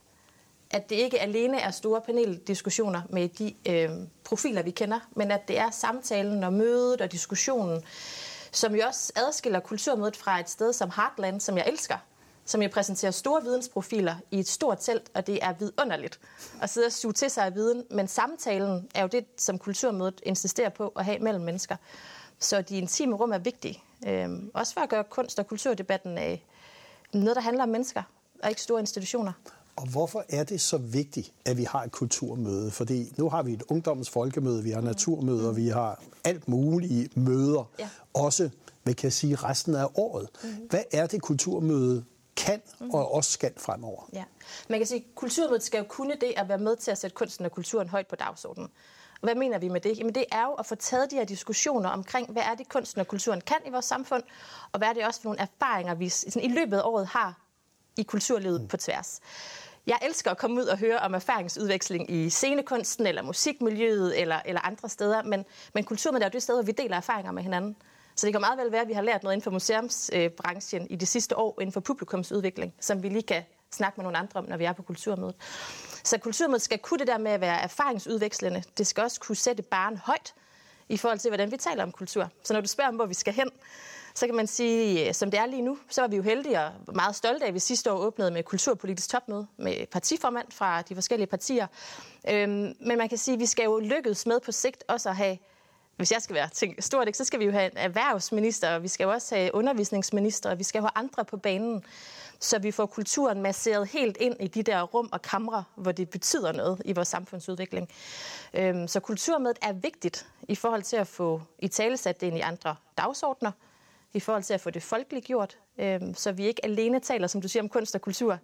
At 0.70 0.90
det 0.90 0.96
ikke 0.96 1.20
alene 1.20 1.60
er 1.60 1.70
store 1.70 2.00
paneldiskussioner 2.00 3.02
med 3.10 3.28
de 3.28 3.54
øh, 3.68 3.90
profiler, 4.24 4.62
vi 4.62 4.70
kender, 4.70 5.00
men 5.16 5.30
at 5.30 5.48
det 5.48 5.58
er 5.58 5.70
samtalen 5.70 6.44
og 6.44 6.52
mødet 6.52 7.00
og 7.00 7.12
diskussionen, 7.12 7.82
som 8.52 8.74
jo 8.74 8.86
også 8.86 9.12
adskiller 9.16 9.60
kulturmødet 9.60 10.16
fra 10.16 10.40
et 10.40 10.50
sted 10.50 10.72
som 10.72 10.90
Heartland, 10.96 11.40
som 11.40 11.56
jeg 11.56 11.64
elsker, 11.68 11.96
som 12.44 12.62
jeg 12.62 12.70
præsenterer 12.70 13.10
store 13.10 13.42
vidensprofiler 13.42 14.14
i 14.30 14.38
et 14.38 14.48
stort 14.48 14.78
telt, 14.80 15.10
og 15.14 15.26
det 15.26 15.38
er 15.42 15.52
vidunderligt 15.58 16.20
at 16.62 16.70
sidde 16.70 16.86
og 16.86 16.92
suge 16.92 17.12
til 17.12 17.30
sig 17.30 17.44
af 17.44 17.54
viden. 17.54 17.84
Men 17.90 18.08
samtalen 18.08 18.88
er 18.94 19.02
jo 19.02 19.08
det, 19.08 19.24
som 19.36 19.58
kulturmødet 19.58 20.20
insisterer 20.22 20.68
på 20.68 20.88
at 20.88 21.04
have 21.04 21.18
mellem 21.18 21.44
mennesker. 21.44 21.76
Så 22.38 22.62
de 22.62 22.78
intime 22.78 23.16
rum 23.16 23.32
er 23.32 23.38
vigtige. 23.38 23.82
Øhm, 24.06 24.50
også 24.54 24.74
for 24.74 24.80
at 24.80 24.88
gøre 24.88 25.04
kunst- 25.04 25.38
og 25.38 25.46
kulturdebatten 25.46 26.18
af 26.18 26.44
noget, 27.12 27.36
der 27.36 27.42
handler 27.42 27.62
om 27.62 27.68
mennesker, 27.68 28.02
og 28.42 28.48
ikke 28.48 28.62
store 28.62 28.80
institutioner. 28.80 29.32
Og 29.76 29.88
hvorfor 29.88 30.24
er 30.28 30.44
det 30.44 30.60
så 30.60 30.78
vigtigt, 30.78 31.32
at 31.44 31.56
vi 31.56 31.64
har 31.64 31.82
et 31.82 31.92
kulturmøde? 31.92 32.70
Fordi 32.70 33.12
nu 33.16 33.28
har 33.28 33.42
vi 33.42 33.52
et 33.52 33.62
ungdommens 33.68 34.10
folkemøde, 34.10 34.62
vi 34.62 34.70
har 34.70 34.80
naturmøder, 34.80 35.52
vi 35.52 35.68
har 35.68 36.02
alt 36.24 36.48
mulige 36.48 37.08
møder. 37.14 37.70
Ja. 37.78 37.88
Også, 38.14 38.50
hvad 38.82 38.94
kan 38.94 39.04
jeg 39.04 39.12
sige, 39.12 39.36
resten 39.36 39.74
af 39.74 39.86
året. 39.94 40.28
Mm. 40.44 40.48
Hvad 40.70 40.82
er 40.92 41.06
det 41.06 41.22
kulturmøde 41.22 42.04
kan 42.36 42.62
og 42.92 43.14
også 43.14 43.30
skal 43.30 43.52
fremover. 43.56 44.02
Ja. 44.12 44.24
Man 44.68 44.78
kan 44.78 44.86
sige, 44.86 45.00
at 45.00 45.14
kulturmødet 45.14 45.62
skal 45.62 45.78
jo 45.78 45.84
kunne 45.88 46.14
det 46.20 46.34
at 46.36 46.48
være 46.48 46.58
med 46.58 46.76
til 46.76 46.90
at 46.90 46.98
sætte 46.98 47.14
kunsten 47.14 47.44
og 47.44 47.52
kulturen 47.52 47.88
højt 47.88 48.06
på 48.06 48.16
dagsordenen. 48.16 48.70
Hvad 49.20 49.34
mener 49.34 49.58
vi 49.58 49.68
med 49.68 49.80
det? 49.80 49.98
Jamen 49.98 50.14
det 50.14 50.24
er 50.32 50.44
jo 50.44 50.52
at 50.52 50.66
få 50.66 50.74
taget 50.74 51.10
de 51.10 51.16
her 51.16 51.24
diskussioner 51.24 51.88
omkring, 51.88 52.32
hvad 52.32 52.42
er 52.42 52.54
det 52.54 52.68
kunsten 52.68 53.00
og 53.00 53.08
kulturen 53.08 53.40
kan 53.40 53.56
i 53.66 53.70
vores 53.70 53.84
samfund, 53.84 54.22
og 54.72 54.78
hvad 54.78 54.88
er 54.88 54.92
det 54.92 55.06
også 55.06 55.20
for 55.20 55.28
nogle 55.28 55.40
erfaringer, 55.40 55.94
vi 55.94 56.08
sådan 56.08 56.42
i 56.42 56.48
løbet 56.54 56.78
af 56.78 56.82
året 56.84 57.06
har 57.06 57.40
i 57.96 58.02
kulturlivet 58.02 58.60
mm. 58.60 58.68
på 58.68 58.76
tværs. 58.76 59.20
Jeg 59.86 59.98
elsker 60.02 60.30
at 60.30 60.38
komme 60.38 60.60
ud 60.60 60.66
og 60.66 60.78
høre 60.78 60.98
om 60.98 61.14
erfaringsudveksling 61.14 62.10
i 62.10 62.30
scenekunsten, 62.30 63.06
eller 63.06 63.22
musikmiljøet, 63.22 64.20
eller, 64.20 64.40
eller 64.44 64.60
andre 64.60 64.88
steder, 64.88 65.22
men, 65.22 65.44
men 65.74 65.84
kulturmødet 65.84 66.24
er 66.24 66.28
jo 66.28 66.32
det 66.32 66.42
sted, 66.42 66.54
hvor 66.54 66.62
vi 66.62 66.72
deler 66.72 66.96
erfaringer 66.96 67.32
med 67.32 67.42
hinanden. 67.42 67.76
Så 68.16 68.26
det 68.26 68.34
kan 68.34 68.40
meget 68.40 68.58
vel 68.58 68.72
være, 68.72 68.80
at 68.80 68.88
vi 68.88 68.92
har 68.92 69.02
lært 69.02 69.22
noget 69.22 69.34
inden 69.34 69.44
for 69.44 69.50
museumsbranchen 69.50 70.82
øh, 70.82 70.86
i 70.90 70.96
de 70.96 71.06
sidste 71.06 71.38
år 71.38 71.60
inden 71.60 71.72
for 71.72 71.80
publikumsudvikling, 71.80 72.74
som 72.80 73.02
vi 73.02 73.08
lige 73.08 73.22
kan 73.22 73.42
snakke 73.72 73.96
med 73.96 74.02
nogle 74.02 74.18
andre 74.18 74.40
om, 74.40 74.44
når 74.48 74.56
vi 74.56 74.64
er 74.64 74.72
på 74.72 74.82
kulturmødet. 74.82 75.34
Så 76.04 76.18
kulturmødet 76.18 76.62
skal 76.62 76.78
kunne 76.78 76.98
det 76.98 77.06
der 77.06 77.18
med 77.18 77.30
at 77.30 77.40
være 77.40 77.60
erfaringsudvekslende. 77.60 78.62
Det 78.78 78.86
skal 78.86 79.04
også 79.04 79.20
kunne 79.20 79.36
sætte 79.36 79.62
barn 79.62 79.96
højt. 79.96 80.34
i 80.88 80.96
forhold 80.96 81.18
til, 81.18 81.30
hvordan 81.30 81.50
vi 81.50 81.56
taler 81.56 81.82
om 81.82 81.92
kultur. 81.92 82.28
Så 82.42 82.52
når 82.52 82.60
du 82.60 82.68
spørger 82.68 82.88
om, 82.88 82.94
hvor 82.94 83.06
vi 83.06 83.14
skal 83.14 83.34
hen, 83.34 83.50
så 84.14 84.26
kan 84.26 84.34
man 84.34 84.46
sige, 84.46 85.08
øh, 85.08 85.14
som 85.14 85.30
det 85.30 85.40
er 85.40 85.46
lige 85.46 85.62
nu, 85.62 85.78
så 85.90 86.00
var 86.00 86.08
vi 86.08 86.16
jo 86.16 86.22
heldige 86.22 86.60
og 86.60 86.72
meget 86.94 87.16
stolte 87.16 87.44
af, 87.44 87.48
at 87.48 87.54
vi 87.54 87.58
sidste 87.58 87.92
år 87.92 87.96
åbnede 87.96 88.30
med 88.30 88.42
kulturpolitisk 88.42 89.08
topmøde 89.08 89.46
med 89.56 89.86
partiformand 89.86 90.46
fra 90.50 90.82
de 90.82 90.94
forskellige 90.94 91.26
partier. 91.26 91.66
Øhm, 92.28 92.74
men 92.80 92.98
man 92.98 93.08
kan 93.08 93.18
sige, 93.18 93.34
at 93.34 93.40
vi 93.40 93.46
skal 93.46 93.64
jo 93.64 93.78
lykkes 93.78 94.26
med 94.26 94.40
på 94.40 94.52
sigt 94.52 94.84
også 94.88 95.08
at 95.08 95.16
have 95.16 95.38
hvis 95.96 96.12
jeg 96.12 96.22
skal 96.22 96.34
være 96.34 96.48
tænkt 96.48 96.84
stort, 96.84 97.16
så 97.16 97.24
skal 97.24 97.40
vi 97.40 97.44
jo 97.44 97.50
have 97.50 97.72
en 97.72 97.76
erhvervsminister, 97.76 98.74
og 98.74 98.82
vi 98.82 98.88
skal 98.88 99.04
jo 99.04 99.10
også 99.10 99.34
have 99.34 99.54
undervisningsminister, 99.54 100.50
og 100.50 100.58
vi 100.58 100.64
skal 100.64 100.80
have 100.80 100.90
andre 100.94 101.24
på 101.24 101.36
banen, 101.36 101.84
så 102.40 102.58
vi 102.58 102.70
får 102.70 102.86
kulturen 102.86 103.42
masseret 103.42 103.88
helt 103.88 104.16
ind 104.20 104.36
i 104.40 104.46
de 104.46 104.62
der 104.62 104.82
rum 104.82 105.08
og 105.12 105.22
kamre, 105.22 105.64
hvor 105.74 105.92
det 105.92 106.10
betyder 106.10 106.52
noget 106.52 106.82
i 106.84 106.92
vores 106.92 107.08
samfundsudvikling. 107.08 107.88
Øhm, 108.54 108.88
så 108.88 109.00
kulturmødet 109.00 109.58
er 109.62 109.72
vigtigt 109.72 110.26
i 110.48 110.54
forhold 110.54 110.82
til 110.82 110.96
at 110.96 111.06
få 111.06 111.42
i 111.58 111.68
talesat 111.68 112.20
det 112.20 112.26
ind 112.26 112.36
i 112.36 112.40
andre 112.40 112.76
dagsordner, 112.98 113.52
i 114.12 114.20
forhold 114.20 114.42
til 114.42 114.54
at 114.54 114.60
få 114.60 114.70
det 114.70 114.82
folkeligt 114.82 115.26
gjort, 115.26 115.58
øhm, 115.78 116.14
så 116.14 116.32
vi 116.32 116.46
ikke 116.46 116.64
alene 116.64 117.00
taler, 117.00 117.26
som 117.26 117.40
du 117.40 117.48
siger, 117.48 117.62
om 117.62 117.68
kunst 117.68 117.94
og 117.94 118.00
kultur 118.00 118.38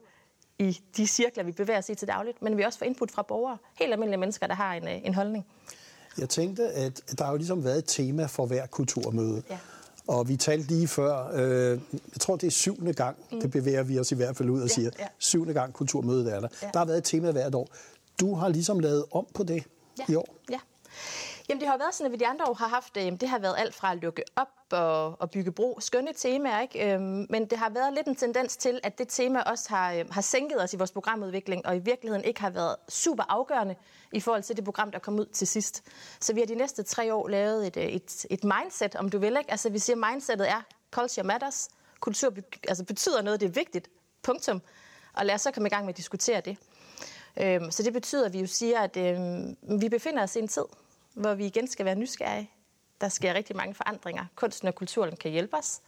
i 0.59 0.81
de 0.97 1.07
cirkler, 1.07 1.45
vi 1.45 1.53
bevæger 1.53 1.79
os 1.79 1.89
i 1.89 1.95
til 1.95 2.09
dagligt, 2.09 2.43
men 2.43 2.57
vi 2.57 2.63
også 2.63 2.79
får 2.79 2.87
input 2.87 3.11
fra 3.11 3.23
borgere, 3.23 3.59
helt 3.79 3.93
almindelige 3.93 4.21
mennesker, 4.21 4.47
der 4.47 4.55
har 4.55 4.75
en, 4.75 4.89
øh, 4.89 5.07
en 5.07 5.15
holdning. 5.15 5.47
Jeg 6.21 6.29
tænkte, 6.29 6.69
at 6.69 7.03
der 7.19 7.25
har 7.25 7.31
jo 7.33 7.37
ligesom 7.37 7.65
været 7.65 7.79
et 7.79 7.85
tema 7.87 8.27
for 8.27 8.47
hver 8.47 8.67
kulturmøde. 8.67 9.43
Ja. 9.51 9.59
Og 10.07 10.29
vi 10.29 10.37
talte 10.37 10.69
lige 10.69 10.89
før, 10.89 11.31
øh, 11.35 11.81
jeg 11.93 12.21
tror 12.21 12.37
det 12.37 12.47
er 12.47 12.51
syvende 12.51 12.93
gang, 12.93 13.17
mm. 13.33 13.41
det 13.41 13.51
bevæger 13.51 13.83
vi 13.83 13.99
os 13.99 14.13
i 14.13 14.15
hvert 14.15 14.37
fald 14.37 14.51
ud 14.51 14.61
og 14.61 14.71
siger, 14.71 14.91
ja, 14.99 15.03
ja. 15.03 15.09
syvende 15.19 15.55
gang 15.55 15.73
kulturmødet 15.73 16.33
er 16.35 16.41
der. 16.41 16.49
Ja. 16.63 16.69
Der 16.73 16.79
har 16.79 16.87
været 16.87 16.99
et 16.99 17.05
tema 17.05 17.31
hvert 17.31 17.55
år. 17.55 17.69
Du 18.21 18.35
har 18.35 18.49
ligesom 18.49 18.81
lavet 18.81 19.05
om 19.13 19.27
på 19.35 19.43
det 19.43 19.65
ja. 19.99 20.05
i 20.09 20.15
år. 20.15 20.37
Ja. 20.51 20.59
Jamen 21.51 21.61
det 21.61 21.69
har 21.69 21.79
været 21.79 21.95
sådan, 21.95 22.07
at 22.07 22.13
vi 22.13 22.25
de 22.25 22.27
andre 22.27 22.45
år 22.45 22.55
har 22.55 22.69
haft, 22.69 22.97
øh, 22.97 23.13
det 23.21 23.29
har 23.29 23.39
været 23.39 23.55
alt 23.59 23.75
fra 23.75 23.93
at 23.93 23.99
lukke 23.99 24.23
op 24.37 24.49
og, 24.71 25.21
og 25.21 25.31
bygge 25.31 25.53
bro. 25.53 25.81
Skønne 25.81 26.13
temaer, 26.13 26.61
ikke? 26.61 26.95
Øhm, 26.95 27.27
men 27.31 27.47
det 27.47 27.59
har 27.59 27.71
været 27.71 27.95
lidt 27.95 28.07
en 28.07 28.17
tendens 28.17 28.57
til, 28.57 28.81
at 28.83 28.99
det 28.99 29.09
tema 29.09 29.41
også 29.41 29.69
har, 29.69 29.93
øh, 29.93 30.05
har 30.11 30.21
sænket 30.21 30.63
os 30.63 30.75
i 30.75 30.77
vores 30.77 30.93
programudvikling, 30.93 31.67
og 31.67 31.77
i 31.77 31.79
virkeligheden 31.79 32.25
ikke 32.25 32.41
har 32.41 32.51
været 32.51 32.77
super 32.89 33.25
afgørende 33.29 33.75
i 34.13 34.21
forhold 34.21 34.43
til 34.43 34.57
det 34.57 34.65
program, 34.65 34.91
der 34.91 34.99
kom 34.99 35.19
ud 35.19 35.27
til 35.27 35.47
sidst. 35.47 35.83
Så 36.21 36.35
vi 36.35 36.41
har 36.41 36.47
de 36.47 36.55
næste 36.55 36.83
tre 36.83 37.15
år 37.15 37.29
lavet 37.29 37.67
et, 37.67 37.77
øh, 37.77 37.85
et, 37.85 38.27
et 38.31 38.45
mindset, 38.45 38.97
om 38.97 39.09
du 39.09 39.19
vil. 39.19 39.37
Ikke? 39.39 39.51
Altså 39.51 39.71
vi 39.71 39.79
siger, 39.79 39.97
mindsetet 40.11 40.51
er 40.51 40.63
culture 40.91 41.27
matters. 41.27 41.69
Kultur 42.01 42.33
altså, 42.69 42.85
betyder 42.85 43.23
noget, 43.23 43.41
det 43.41 43.47
er 43.47 43.53
vigtigt. 43.53 43.89
Punktum. 44.23 44.63
Og 45.13 45.27
lad 45.27 45.35
os 45.35 45.41
så 45.41 45.51
komme 45.51 45.67
i 45.67 45.71
gang 45.71 45.85
med 45.85 45.93
at 45.93 45.97
diskutere 45.97 46.41
det. 46.41 46.57
Øhm, 47.37 47.71
så 47.71 47.83
det 47.83 47.93
betyder, 47.93 48.27
at 48.27 48.33
vi 48.33 48.41
jo 48.41 48.47
siger, 48.47 48.81
at 48.81 48.97
øh, 48.97 49.81
vi 49.81 49.89
befinder 49.89 50.23
os 50.23 50.37
i 50.37 50.39
en 50.39 50.49
tid, 50.49 50.65
hvor 51.15 51.35
vi 51.35 51.47
igen 51.47 51.69
skal 51.69 51.85
være 51.85 51.95
nysgerrige. 51.95 52.51
Der 53.01 53.09
sker 53.09 53.35
rigtig 53.35 53.57
mange 53.57 53.75
forandringer. 53.75 54.25
Kunsten 54.35 54.69
og 54.69 54.75
kulturen 54.75 55.17
kan 55.17 55.31
hjælpe 55.31 55.57
os 55.57 55.81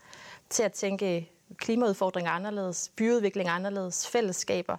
til 0.49 0.63
at 0.63 0.73
tænke 0.73 1.31
klimaudfordringer 1.57 2.31
anderledes, 2.31 2.91
byudvikling 2.95 3.49
anderledes, 3.49 4.07
fællesskaber, 4.07 4.77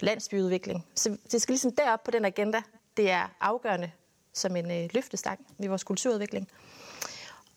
landsbyudvikling. 0.00 0.86
Så 0.94 1.16
det 1.32 1.42
skal 1.42 1.52
ligesom 1.52 1.72
derop 1.72 2.04
på 2.04 2.10
den 2.10 2.24
agenda. 2.24 2.62
Det 2.96 3.10
er 3.10 3.28
afgørende 3.40 3.90
som 4.32 4.56
en 4.56 4.70
øh, 4.70 4.88
løftestang 4.94 5.46
i 5.58 5.66
vores 5.66 5.84
kulturudvikling. 5.84 6.48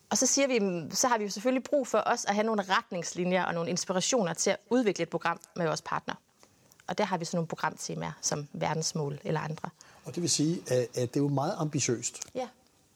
Og 0.10 0.18
så 0.18 0.28
siger 0.28 0.48
vi, 0.48 0.86
så 0.96 1.08
har 1.08 1.18
vi 1.18 1.24
jo 1.24 1.30
selvfølgelig 1.30 1.64
brug 1.64 1.88
for 1.88 2.04
os 2.06 2.26
at 2.26 2.36
have 2.36 2.46
nogle 2.46 2.62
retningslinjer 2.62 3.44
og 3.44 3.54
nogle 3.54 3.70
inspirationer 3.70 4.34
til 4.34 4.50
at 4.50 4.58
udvikle 4.70 5.04
et 5.04 5.10
program 5.10 5.40
med 5.56 5.66
vores 5.66 5.82
partner. 5.82 6.16
Og 6.88 6.98
der 6.98 7.04
har 7.04 7.18
vi 7.18 7.26
så 7.26 7.38
nogle 7.38 7.48
programtemaer 7.48 8.12
som 8.22 8.48
verdensmål 8.54 9.20
eller 9.24 9.40
andre. 9.40 9.70
Og 10.06 10.16
det 10.16 10.22
vil 10.22 10.30
sige, 10.30 10.62
at, 10.68 10.88
at 10.96 11.14
det 11.14 11.20
er 11.20 11.24
jo 11.24 11.28
meget 11.28 11.56
ambitiøst. 11.58 12.20
Ja. 12.36 12.48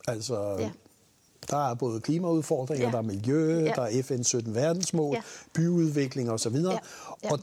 Altså, 0.08 0.56
ja. 0.60 0.72
der 1.50 1.70
er 1.72 1.74
både 1.74 2.02
klimaudfordringer, 2.02 2.86
ja. 2.86 2.92
der 2.92 2.98
er 2.98 3.02
miljø, 3.02 3.60
ja. 3.60 3.72
der 3.76 3.82
er 3.82 4.04
FN 4.04 4.24
17 4.24 4.56
verdensmål, 4.56 5.16
ja. 5.16 5.22
byudvikling 5.54 6.32
osv. 6.32 6.56
Ja. 6.56 6.78
Ja. 7.24 7.32
Og 7.32 7.40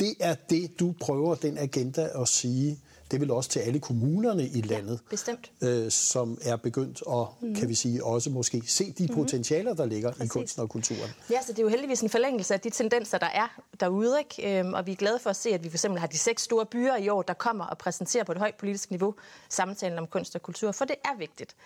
det 0.00 0.14
er 0.20 0.34
det, 0.50 0.80
du 0.80 0.94
prøver 1.00 1.34
den 1.34 1.58
agenda 1.58 2.08
at 2.22 2.28
sige, 2.28 2.80
det 3.10 3.20
vil 3.20 3.30
også 3.30 3.50
til 3.50 3.60
alle 3.60 3.80
kommunerne 3.80 4.48
i 4.48 4.60
landet, 4.60 4.92
ja, 4.92 5.10
bestemt. 5.10 5.52
Øh, 5.62 5.90
som 5.90 6.38
er 6.42 6.56
begyndt 6.56 7.02
at, 7.12 7.26
mm. 7.40 7.54
kan 7.54 7.68
vi 7.68 7.74
sige, 7.74 8.04
også 8.04 8.30
måske 8.30 8.62
se 8.66 8.92
de 8.98 9.06
mm. 9.06 9.14
potentialer, 9.14 9.74
der 9.74 9.86
ligger 9.86 10.12
Præcis. 10.12 10.24
i 10.24 10.28
kunsten 10.28 10.62
og 10.62 10.68
kulturen. 10.68 11.10
Ja, 11.30 11.42
så 11.42 11.52
det 11.52 11.58
er 11.58 11.62
jo 11.62 11.68
heldigvis 11.68 12.00
en 12.00 12.08
forlængelse 12.08 12.54
af 12.54 12.60
de 12.60 12.70
tendenser, 12.70 13.18
der 13.18 13.26
er 13.26 13.60
derude, 13.80 14.18
ikke? 14.18 14.58
Øhm, 14.58 14.74
og 14.74 14.86
vi 14.86 14.92
er 14.92 14.96
glade 14.96 15.18
for 15.18 15.30
at 15.30 15.36
se, 15.36 15.50
at 15.50 15.64
vi 15.64 15.68
for 15.68 15.76
eksempel 15.76 16.00
har 16.00 16.06
de 16.06 16.18
seks 16.18 16.42
store 16.42 16.66
byer 16.66 16.96
i 16.96 17.08
år, 17.08 17.22
der 17.22 17.34
kommer 17.34 17.64
og 17.64 17.78
præsenterer 17.78 18.24
på 18.24 18.32
et 18.32 18.38
højt 18.38 18.54
politisk 18.54 18.90
niveau 18.90 19.14
samtalen 19.48 19.98
om 19.98 20.06
kunst 20.06 20.34
og 20.34 20.42
kultur, 20.42 20.72
for 20.72 20.84
det 20.84 20.96
er 21.04 21.18
vigtigt. 21.18 21.56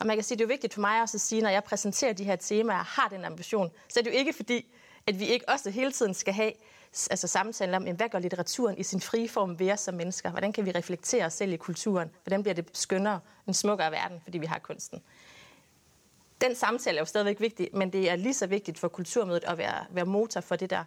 Og 0.00 0.06
man 0.06 0.16
kan 0.16 0.24
sige, 0.24 0.38
det 0.38 0.44
er 0.44 0.48
vigtigt 0.48 0.74
for 0.74 0.80
mig 0.80 1.02
også 1.02 1.16
at 1.16 1.20
sige, 1.20 1.42
når 1.42 1.50
jeg 1.50 1.64
præsenterer 1.64 2.12
de 2.12 2.24
her 2.24 2.36
temaer, 2.36 2.84
har 2.84 3.08
den 3.08 3.24
ambition, 3.24 3.70
så 3.88 4.00
er 4.00 4.04
det 4.04 4.10
jo 4.10 4.16
ikke 4.16 4.32
fordi, 4.32 4.66
at 5.06 5.20
vi 5.20 5.26
ikke 5.26 5.48
også 5.48 5.70
hele 5.70 5.92
tiden 5.92 6.14
skal 6.14 6.34
have 6.34 6.52
altså 7.10 7.26
samtalen 7.26 7.74
om, 7.74 7.96
hvad 7.96 8.08
gør 8.08 8.18
litteraturen 8.18 8.78
i 8.78 8.82
sin 8.82 9.00
frie 9.00 9.28
form 9.28 9.58
ved 9.58 9.72
os 9.72 9.80
som 9.80 9.94
mennesker? 9.94 10.30
Hvordan 10.30 10.52
kan 10.52 10.66
vi 10.66 10.70
reflektere 10.70 11.24
os 11.26 11.32
selv 11.32 11.52
i 11.52 11.56
kulturen? 11.56 12.10
Hvordan 12.24 12.42
bliver 12.42 12.54
det 12.54 12.68
skønnere, 12.72 13.20
en 13.46 13.54
smukkere 13.54 13.90
verden, 13.90 14.20
fordi 14.24 14.38
vi 14.38 14.46
har 14.46 14.58
kunsten? 14.58 15.02
Den 16.40 16.54
samtale 16.54 16.96
er 16.96 17.00
jo 17.00 17.06
stadigvæk 17.06 17.40
vigtig, 17.40 17.68
men 17.72 17.92
det 17.92 18.10
er 18.10 18.16
lige 18.16 18.34
så 18.34 18.46
vigtigt 18.46 18.78
for 18.78 18.88
kulturmødet 18.88 19.44
at 19.44 19.58
være, 19.58 19.84
være 19.90 20.06
motor 20.06 20.40
for 20.40 20.56
det 20.56 20.70
der 20.70 20.84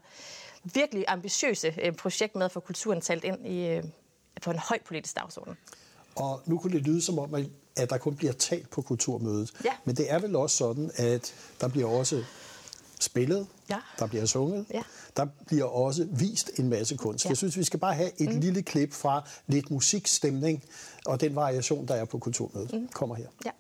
virkelig 0.64 1.06
ambitiøse 1.08 1.76
øh, 1.82 1.94
projekt 1.94 2.36
med 2.36 2.46
at 2.46 2.52
få 2.52 2.60
kulturen 2.60 3.02
talt 3.02 3.24
ind 3.24 3.48
i, 3.48 3.68
øh, 3.68 3.84
på 4.42 4.52
en 4.52 4.60
høj 4.60 4.80
politisk 4.86 5.16
dagsorden. 5.16 5.58
Og 6.16 6.42
nu 6.46 6.58
kunne 6.58 6.74
det 6.74 6.82
lyde 6.82 7.02
som 7.02 7.20
om, 7.20 7.36
at 7.76 7.90
der 7.90 7.98
kun 7.98 8.16
bliver 8.16 8.34
talt 8.34 8.70
på 8.70 8.82
kulturmødet. 8.82 9.54
Ja. 9.66 9.74
Men 9.86 9.96
det 9.96 10.12
er 10.12 10.20
vel 10.20 10.36
også 10.36 10.58
sådan, 10.58 10.92
at 10.96 11.34
der 11.62 11.68
bliver 11.68 11.88
også 11.88 12.24
spillet, 13.04 13.48
ja. 13.70 13.78
der 14.00 14.08
bliver 14.08 14.26
sunget, 14.26 14.66
ja. 14.74 14.82
der 15.18 15.28
bliver 15.48 15.66
også 15.66 16.08
vist 16.12 16.52
en 16.60 16.70
masse 16.70 16.98
kunst. 16.98 17.26
Ja. 17.26 17.30
Jeg 17.30 17.38
synes, 17.38 17.58
vi 17.58 17.64
skal 17.64 17.80
bare 17.80 17.94
have 17.94 18.22
et 18.22 18.34
mm. 18.34 18.40
lille 18.40 18.62
klip 18.62 18.94
fra 18.94 19.30
lidt 19.48 19.72
musikstemning 19.72 20.64
og 21.06 21.22
den 21.22 21.36
variation, 21.36 21.88
der 21.88 21.94
er 21.94 22.06
på 22.06 22.18
kulturmødet. 22.18 22.74
Mm. 22.74 22.88
Kommer 22.88 23.16
her. 23.16 23.28
Ja. 23.46 23.52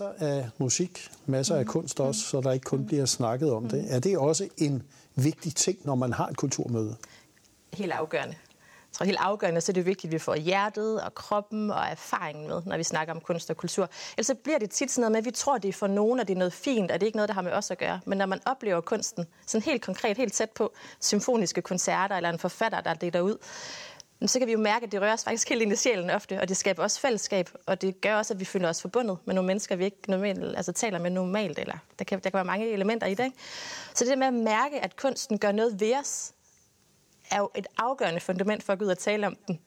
Masser 0.00 0.26
af 0.26 0.48
musik, 0.58 1.10
masser 1.26 1.56
af 1.56 1.66
kunst 1.66 2.00
også, 2.00 2.20
så 2.20 2.40
der 2.40 2.52
ikke 2.52 2.64
kun 2.64 2.86
bliver 2.86 3.06
snakket 3.06 3.52
om 3.52 3.68
det. 3.68 3.94
Er 3.94 4.00
det 4.00 4.18
også 4.18 4.48
en 4.56 4.82
vigtig 5.14 5.54
ting, 5.54 5.78
når 5.84 5.94
man 5.94 6.12
har 6.12 6.26
et 6.26 6.36
kulturmøde? 6.36 6.96
Helt 7.72 7.92
afgørende. 7.92 8.34
Jeg 8.34 8.92
tror, 8.92 9.06
helt 9.06 9.18
afgørende, 9.20 9.60
så 9.60 9.72
er 9.72 9.74
det 9.74 9.86
vigtigt, 9.86 10.10
at 10.10 10.12
vi 10.12 10.18
får 10.18 10.34
hjertet 10.34 11.00
og 11.00 11.14
kroppen 11.14 11.70
og 11.70 11.84
erfaringen 11.84 12.48
med, 12.48 12.62
når 12.66 12.76
vi 12.76 12.82
snakker 12.82 13.14
om 13.14 13.20
kunst 13.20 13.50
og 13.50 13.56
kultur. 13.56 13.90
Ellers 14.16 14.26
så 14.26 14.34
bliver 14.34 14.58
det 14.58 14.70
tit 14.70 14.90
sådan 14.90 15.00
noget 15.00 15.12
med, 15.12 15.18
at 15.18 15.24
vi 15.24 15.30
tror, 15.30 15.58
det 15.58 15.68
er 15.68 15.72
for 15.72 15.86
nogen, 15.86 16.20
og 16.20 16.28
det 16.28 16.34
er 16.34 16.38
noget 16.38 16.52
fint, 16.52 16.90
og 16.90 17.00
det 17.00 17.02
er 17.02 17.06
ikke 17.06 17.16
noget, 17.16 17.28
der 17.28 17.34
har 17.34 17.42
med 17.42 17.52
os 17.52 17.70
at 17.70 17.78
gøre. 17.78 18.00
Men 18.06 18.18
når 18.18 18.26
man 18.26 18.40
oplever 18.46 18.80
kunsten, 18.80 19.26
sådan 19.46 19.62
helt 19.62 19.82
konkret, 19.82 20.16
helt 20.16 20.32
tæt 20.32 20.50
på, 20.50 20.72
symfoniske 21.00 21.62
koncerter 21.62 22.16
eller 22.16 22.30
en 22.30 22.38
forfatter, 22.38 22.80
der 22.80 22.94
deler 22.94 23.20
ud, 23.20 23.36
så 24.26 24.38
kan 24.38 24.48
vi 24.48 24.52
jo 24.52 24.58
mærke, 24.58 24.86
at 24.86 24.92
det 24.92 25.00
rører 25.00 25.12
os 25.12 25.24
faktisk 25.24 25.48
helt 25.48 25.62
ind 25.62 25.72
i 25.72 25.76
sjælen 25.76 26.10
ofte, 26.10 26.40
og 26.40 26.48
det 26.48 26.56
skaber 26.56 26.82
også 26.82 27.00
fællesskab, 27.00 27.50
og 27.66 27.82
det 27.82 28.00
gør 28.00 28.16
også, 28.16 28.34
at 28.34 28.40
vi 28.40 28.44
føler 28.44 28.68
os 28.68 28.82
forbundet 28.82 29.18
med 29.24 29.34
nogle 29.34 29.46
mennesker, 29.46 29.76
vi 29.76 29.84
ikke 29.84 29.98
normalt, 30.08 30.56
altså 30.56 30.72
taler 30.72 30.98
med 30.98 31.10
normalt, 31.10 31.58
eller 31.58 31.78
der 31.98 32.04
kan, 32.04 32.18
der 32.18 32.30
kan 32.30 32.36
være 32.36 32.44
mange 32.44 32.70
elementer 32.70 33.06
i 33.06 33.14
det. 33.14 33.24
Ikke? 33.24 33.36
Så 33.94 34.04
det 34.04 34.10
der 34.10 34.16
med 34.16 34.26
at 34.26 34.34
mærke, 34.34 34.80
at 34.80 34.96
kunsten 34.96 35.38
gør 35.38 35.52
noget 35.52 35.80
ved 35.80 35.94
os, 35.96 36.32
er 37.30 37.38
jo 37.38 37.50
et 37.54 37.66
afgørende 37.76 38.20
fundament 38.20 38.62
for 38.62 38.72
at 38.72 38.78
gå 38.78 38.84
ud 38.84 38.90
og 38.90 38.98
tale 38.98 39.26
om 39.26 39.36
den 39.46 39.60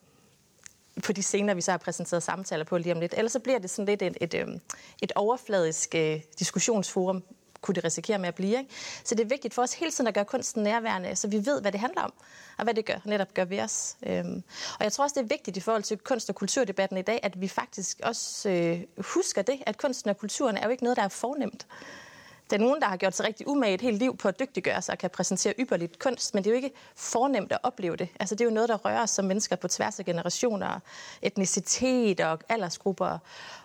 på 1.03 1.13
de 1.13 1.23
scener, 1.23 1.53
vi 1.53 1.61
så 1.61 1.71
har 1.71 1.77
præsenteret 1.77 2.23
samtaler 2.23 2.63
på 2.63 2.77
lige 2.77 2.93
om 2.93 2.99
lidt. 2.99 3.13
Ellers 3.17 3.31
så 3.31 3.39
bliver 3.39 3.59
det 3.59 3.69
sådan 3.69 3.85
lidt 3.85 4.01
et, 4.01 4.17
et, 4.21 4.33
øhm, 4.33 4.59
et 5.01 5.11
overfladisk 5.15 5.95
øh, 5.95 6.21
diskussionsforum, 6.39 7.23
kunne 7.61 7.75
det 7.75 7.83
risikere 7.83 8.17
med 8.17 8.27
at 8.27 8.35
blive. 8.35 8.57
Ikke? 8.57 8.69
Så 9.03 9.15
det 9.15 9.23
er 9.23 9.27
vigtigt 9.27 9.53
for 9.53 9.61
os 9.61 9.73
hele 9.73 9.91
tiden 9.91 10.07
at 10.07 10.13
gøre 10.13 10.25
kunsten 10.25 10.63
nærværende, 10.63 11.15
så 11.15 11.27
vi 11.27 11.45
ved, 11.45 11.61
hvad 11.61 11.71
det 11.71 11.79
handler 11.79 12.01
om, 12.01 12.13
og 12.57 12.63
hvad 12.63 12.73
det 12.73 12.85
gør, 12.85 12.97
netop 13.05 13.33
gør 13.33 13.45
ved 13.45 13.59
os. 13.59 13.95
Øhm, 14.05 14.43
og 14.79 14.83
jeg 14.83 14.91
tror 14.91 15.03
også, 15.03 15.13
det 15.19 15.23
er 15.23 15.35
vigtigt 15.35 15.57
i 15.57 15.59
forhold 15.59 15.83
til 15.83 15.97
kunst- 15.97 16.29
og 16.29 16.35
kulturdebatten 16.35 16.97
i 16.97 17.01
dag, 17.01 17.19
at 17.23 17.41
vi 17.41 17.47
faktisk 17.47 17.99
også 18.03 18.49
øh, 18.49 18.81
husker 18.97 19.41
det, 19.41 19.63
at 19.65 19.77
kunsten 19.77 20.09
og 20.09 20.17
kulturen 20.17 20.57
er 20.57 20.63
jo 20.63 20.69
ikke 20.69 20.83
noget, 20.83 20.97
der 20.97 21.03
er 21.03 21.09
fornemt. 21.09 21.67
Der 22.51 22.57
er 22.57 22.61
nogen, 22.61 22.81
der 22.81 22.87
har 22.87 22.97
gjort 22.97 23.15
sig 23.15 23.25
rigtig 23.25 23.47
umage 23.47 23.73
et 23.73 23.81
helt 23.81 23.97
liv 23.97 24.17
på 24.17 24.27
at 24.27 24.39
dygtiggøre 24.39 24.81
sig 24.81 24.93
og 24.93 24.99
kan 24.99 25.09
præsentere 25.09 25.53
ypperligt 25.59 25.99
kunst, 25.99 26.33
men 26.33 26.43
det 26.43 26.49
er 26.49 26.53
jo 26.53 26.55
ikke 26.55 26.71
fornemt 26.95 27.51
at 27.51 27.57
opleve 27.63 27.95
det. 27.95 28.09
Altså, 28.19 28.35
det 28.35 28.41
er 28.41 28.45
jo 28.45 28.51
noget, 28.51 28.69
der 28.69 28.77
rører 28.77 29.03
os 29.03 29.09
som 29.09 29.25
mennesker 29.25 29.55
på 29.55 29.67
tværs 29.67 29.99
af 29.99 30.05
generationer, 30.05 30.79
etnicitet 31.21 32.19
og 32.19 32.39
aldersgrupper. 32.49 33.17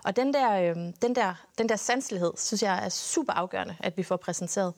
Og 0.05 0.17
den 0.17 0.35
der, 0.35 0.53
øh, 0.53 0.77
den 1.03 1.15
der, 1.15 1.35
den 1.59 1.69
der 1.69 1.77
sanselighed, 1.77 2.33
synes 2.37 2.63
jeg 2.63 2.85
er 2.85 2.89
super 2.89 3.33
afgørende, 3.33 3.77
at 3.81 3.97
vi 3.97 4.03
får 4.03 4.17
præsenteret. 4.17 4.73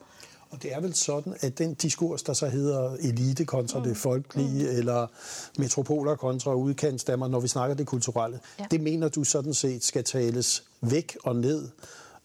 Og 0.50 0.62
det 0.62 0.73
er 0.73 0.81
vel 0.81 0.95
sådan, 0.95 1.35
at 1.41 1.59
den 1.59 1.75
diskurs, 1.75 2.23
der 2.23 2.33
så 2.33 2.49
hedder 2.49 2.97
elite 3.00 3.45
kontra 3.45 3.79
mm. 3.79 3.85
det 3.85 3.97
folkelige, 3.97 4.65
mm. 4.65 4.79
eller 4.79 5.07
metropoler 5.59 6.17
kontra 6.17 6.55
udkantsdammer, 6.55 7.29
når 7.29 7.41
vi 7.41 7.49
snakker 7.49 7.77
det 7.77 7.87
kulturelle, 7.87 8.41
ja. 8.59 8.67
det 8.71 8.81
mener 8.81 9.09
du 9.09 9.25
sådan 9.25 9.55
set 9.55 9.85
skal 9.85 10.05
tales 10.05 10.65
væk 10.81 11.17
og 11.25 11.37
ned, 11.37 11.69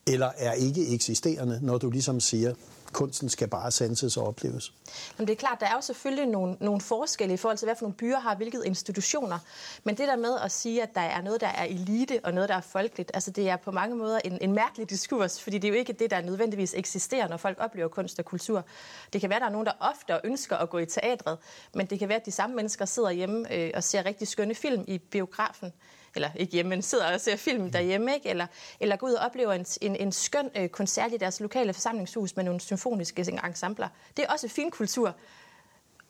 eller 0.07 0.31
er 0.37 0.53
ikke 0.53 0.87
eksisterende, 0.87 1.59
når 1.61 1.77
du 1.77 1.89
ligesom 1.89 2.19
siger, 2.19 2.53
kunsten 2.93 3.29
skal 3.29 3.47
bare 3.47 3.71
sanses 3.71 4.17
og 4.17 4.27
opleves. 4.27 4.73
Jamen 5.17 5.27
det 5.27 5.33
er 5.33 5.37
klart, 5.37 5.59
der 5.59 5.65
er 5.65 5.73
jo 5.73 5.81
selvfølgelig 5.81 6.25
nogle, 6.25 6.57
nogle 6.59 6.81
forskelle 6.81 7.33
i 7.33 7.37
forhold 7.37 7.57
til, 7.57 7.65
hvad 7.65 7.75
for 7.75 7.83
nogle 7.85 7.95
byer 7.95 8.19
har 8.19 8.35
hvilke 8.35 8.59
institutioner. 8.65 9.39
Men 9.83 9.97
det 9.97 10.07
der 10.07 10.15
med 10.15 10.37
at 10.43 10.51
sige, 10.51 10.83
at 10.83 10.95
der 10.95 11.01
er 11.01 11.21
noget, 11.21 11.41
der 11.41 11.47
er 11.47 11.63
elite 11.63 12.19
og 12.23 12.33
noget, 12.33 12.49
der 12.49 12.55
er 12.55 12.61
folkeligt, 12.61 13.11
altså 13.13 13.31
det 13.31 13.49
er 13.49 13.57
på 13.57 13.71
mange 13.71 13.95
måder 13.95 14.19
en, 14.25 14.37
en 14.41 14.53
mærkelig 14.53 14.89
diskurs, 14.89 15.41
fordi 15.41 15.57
det 15.57 15.67
er 15.67 15.71
jo 15.71 15.79
ikke 15.79 15.93
det, 15.93 16.11
der 16.11 16.21
nødvendigvis 16.21 16.73
eksisterer, 16.73 17.27
når 17.27 17.37
folk 17.37 17.57
oplever 17.59 17.87
kunst 17.87 18.19
og 18.19 18.25
kultur. 18.25 18.65
Det 19.13 19.21
kan 19.21 19.29
være, 19.29 19.37
at 19.37 19.41
der 19.41 19.47
er 19.47 19.51
nogen, 19.51 19.65
der 19.65 19.73
ofte 19.79 20.27
ønsker 20.27 20.57
at 20.57 20.69
gå 20.69 20.77
i 20.77 20.85
teatret, 20.85 21.37
men 21.73 21.85
det 21.85 21.99
kan 21.99 22.09
være, 22.09 22.19
at 22.19 22.25
de 22.25 22.31
samme 22.31 22.55
mennesker 22.55 22.85
sidder 22.85 23.11
hjemme 23.11 23.53
øh, 23.53 23.71
og 23.75 23.83
ser 23.83 24.05
rigtig 24.05 24.27
skønne 24.27 24.55
film 24.55 24.83
i 24.87 24.97
biografen 24.97 25.73
eller 26.15 26.29
ikke 26.35 26.53
hjemme, 26.53 26.69
men 26.69 26.81
sidder 26.81 27.13
og 27.13 27.21
ser 27.21 27.35
film 27.35 27.71
derhjemme, 27.71 28.13
ikke? 28.13 28.29
Eller, 28.29 28.47
eller 28.79 28.95
går 28.95 29.07
ud 29.07 29.13
og 29.13 29.25
oplever 29.25 29.53
en, 29.53 29.65
en, 29.81 29.95
en 29.95 30.11
skøn 30.11 30.49
øh, 30.55 30.69
koncert 30.69 31.13
i 31.13 31.17
deres 31.17 31.39
lokale 31.39 31.73
forsamlingshus 31.73 32.35
med 32.35 32.43
nogle 32.43 32.59
symfoniske 32.59 33.25
ensembler. 33.43 33.87
Det 34.17 34.25
er 34.25 34.31
også 34.31 34.47
fin 34.47 34.71
kultur. 34.71 35.15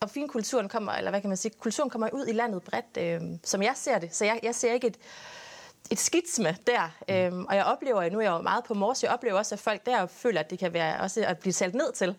Og 0.00 0.10
fin 0.10 0.28
kulturen 0.28 0.68
kommer, 0.68 0.92
eller 0.92 1.10
hvad 1.10 1.20
kan 1.20 1.30
man 1.30 1.36
sige, 1.36 1.52
kulturen 1.58 1.90
kommer 1.90 2.08
ud 2.12 2.26
i 2.26 2.32
landet 2.32 2.62
bredt, 2.62 2.96
øh, 2.98 3.38
som 3.44 3.62
jeg 3.62 3.72
ser 3.76 3.98
det. 3.98 4.14
Så 4.14 4.24
jeg, 4.24 4.40
jeg 4.42 4.54
ser 4.54 4.72
ikke 4.72 4.86
et, 4.86 4.96
et 5.90 5.98
skitsme 5.98 6.56
der. 6.66 6.90
Øhm, 7.08 7.44
og 7.44 7.56
jeg 7.56 7.64
oplever, 7.64 8.10
nu 8.10 8.18
er 8.18 8.22
jeg 8.22 8.30
jo 8.30 8.42
meget 8.42 8.64
på 8.64 8.74
Mors, 8.74 9.02
jeg 9.02 9.10
oplever 9.10 9.38
også, 9.38 9.54
at 9.54 9.58
folk 9.58 9.86
der 9.86 10.06
føler, 10.06 10.40
at 10.40 10.50
det 10.50 10.58
kan 10.58 10.72
være 10.72 11.00
også 11.00 11.24
at 11.26 11.38
blive 11.38 11.52
talt 11.52 11.74
ned 11.74 11.92
til. 11.92 12.14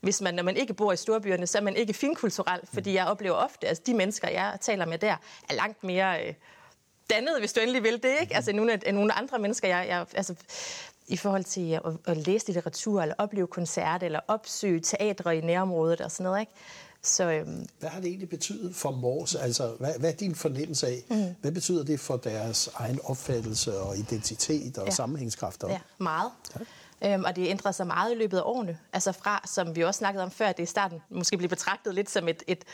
Hvis 0.00 0.20
man, 0.20 0.34
når 0.34 0.42
man 0.42 0.56
ikke 0.56 0.74
bor 0.74 0.92
i 0.92 0.96
storbyerne, 0.96 1.46
så 1.46 1.58
er 1.58 1.62
man 1.62 1.76
ikke 1.76 1.92
finkulturel, 1.92 2.60
fordi 2.64 2.94
jeg 2.94 3.06
oplever 3.06 3.36
ofte, 3.36 3.68
at 3.68 3.86
de 3.86 3.94
mennesker, 3.94 4.28
jeg 4.28 4.58
taler 4.60 4.86
med 4.86 4.98
der, 4.98 5.16
er 5.48 5.54
langt 5.54 5.84
mere 5.84 6.26
øh, 6.26 6.34
dannet, 7.10 7.38
hvis 7.38 7.52
du 7.52 7.60
endelig 7.60 7.82
vil 7.82 8.02
det, 8.02 8.14
ikke? 8.20 8.36
Altså 8.36 8.52
nogle, 8.52 8.72
af, 8.72 8.94
nogle 8.94 9.12
andre 9.12 9.38
mennesker, 9.38 9.68
jeg, 9.68 9.86
jeg 9.88 10.06
altså, 10.14 10.34
i 11.08 11.16
forhold 11.16 11.44
til 11.44 11.70
at, 11.70 11.82
at 12.06 12.16
læse 12.16 12.46
litteratur, 12.46 13.02
eller 13.02 13.14
opleve 13.18 13.46
koncert, 13.46 14.02
eller 14.02 14.20
opsøge 14.28 14.80
teatre 14.80 15.36
i 15.36 15.40
nærområdet 15.40 16.00
og 16.00 16.10
sådan 16.10 16.24
noget, 16.24 16.40
ikke? 16.40 16.52
Så, 17.02 17.30
øhm, 17.30 17.66
hvad 17.78 17.88
har 17.88 18.00
det 18.00 18.08
egentlig 18.08 18.28
betydet 18.28 18.76
for 18.76 18.90
Mors? 18.90 19.34
Altså, 19.34 19.74
hvad, 19.78 19.94
hvad 19.98 20.10
er 20.10 20.16
din 20.16 20.34
fornemmelse 20.34 20.86
af? 20.86 21.04
Mm. 21.10 21.34
Hvad 21.40 21.52
betyder 21.52 21.84
det 21.84 22.00
for 22.00 22.16
deres 22.16 22.70
egen 22.74 22.98
opfattelse 23.04 23.78
og 23.78 23.98
identitet 23.98 24.78
og 24.78 24.84
ja. 24.84 24.90
sammenhængskraft? 24.90 25.64
Ja, 25.68 25.80
meget. 25.98 26.30
Ja. 26.54 27.14
Øhm, 27.14 27.24
og 27.24 27.36
det 27.36 27.48
ændrer 27.48 27.72
sig 27.72 27.86
meget 27.86 28.12
i 28.12 28.14
løbet 28.14 28.38
af 28.38 28.42
årene. 28.44 28.78
Altså 28.92 29.12
fra, 29.12 29.42
som 29.46 29.76
vi 29.76 29.84
også 29.84 29.98
snakkede 29.98 30.24
om 30.24 30.30
før, 30.30 30.46
at 30.46 30.56
det 30.56 30.62
i 30.62 30.66
starten 30.66 31.02
måske 31.10 31.36
blev 31.36 31.48
betragtet 31.48 31.94
lidt 31.94 32.10
som 32.10 32.28
et, 32.28 32.42
et, 32.46 32.64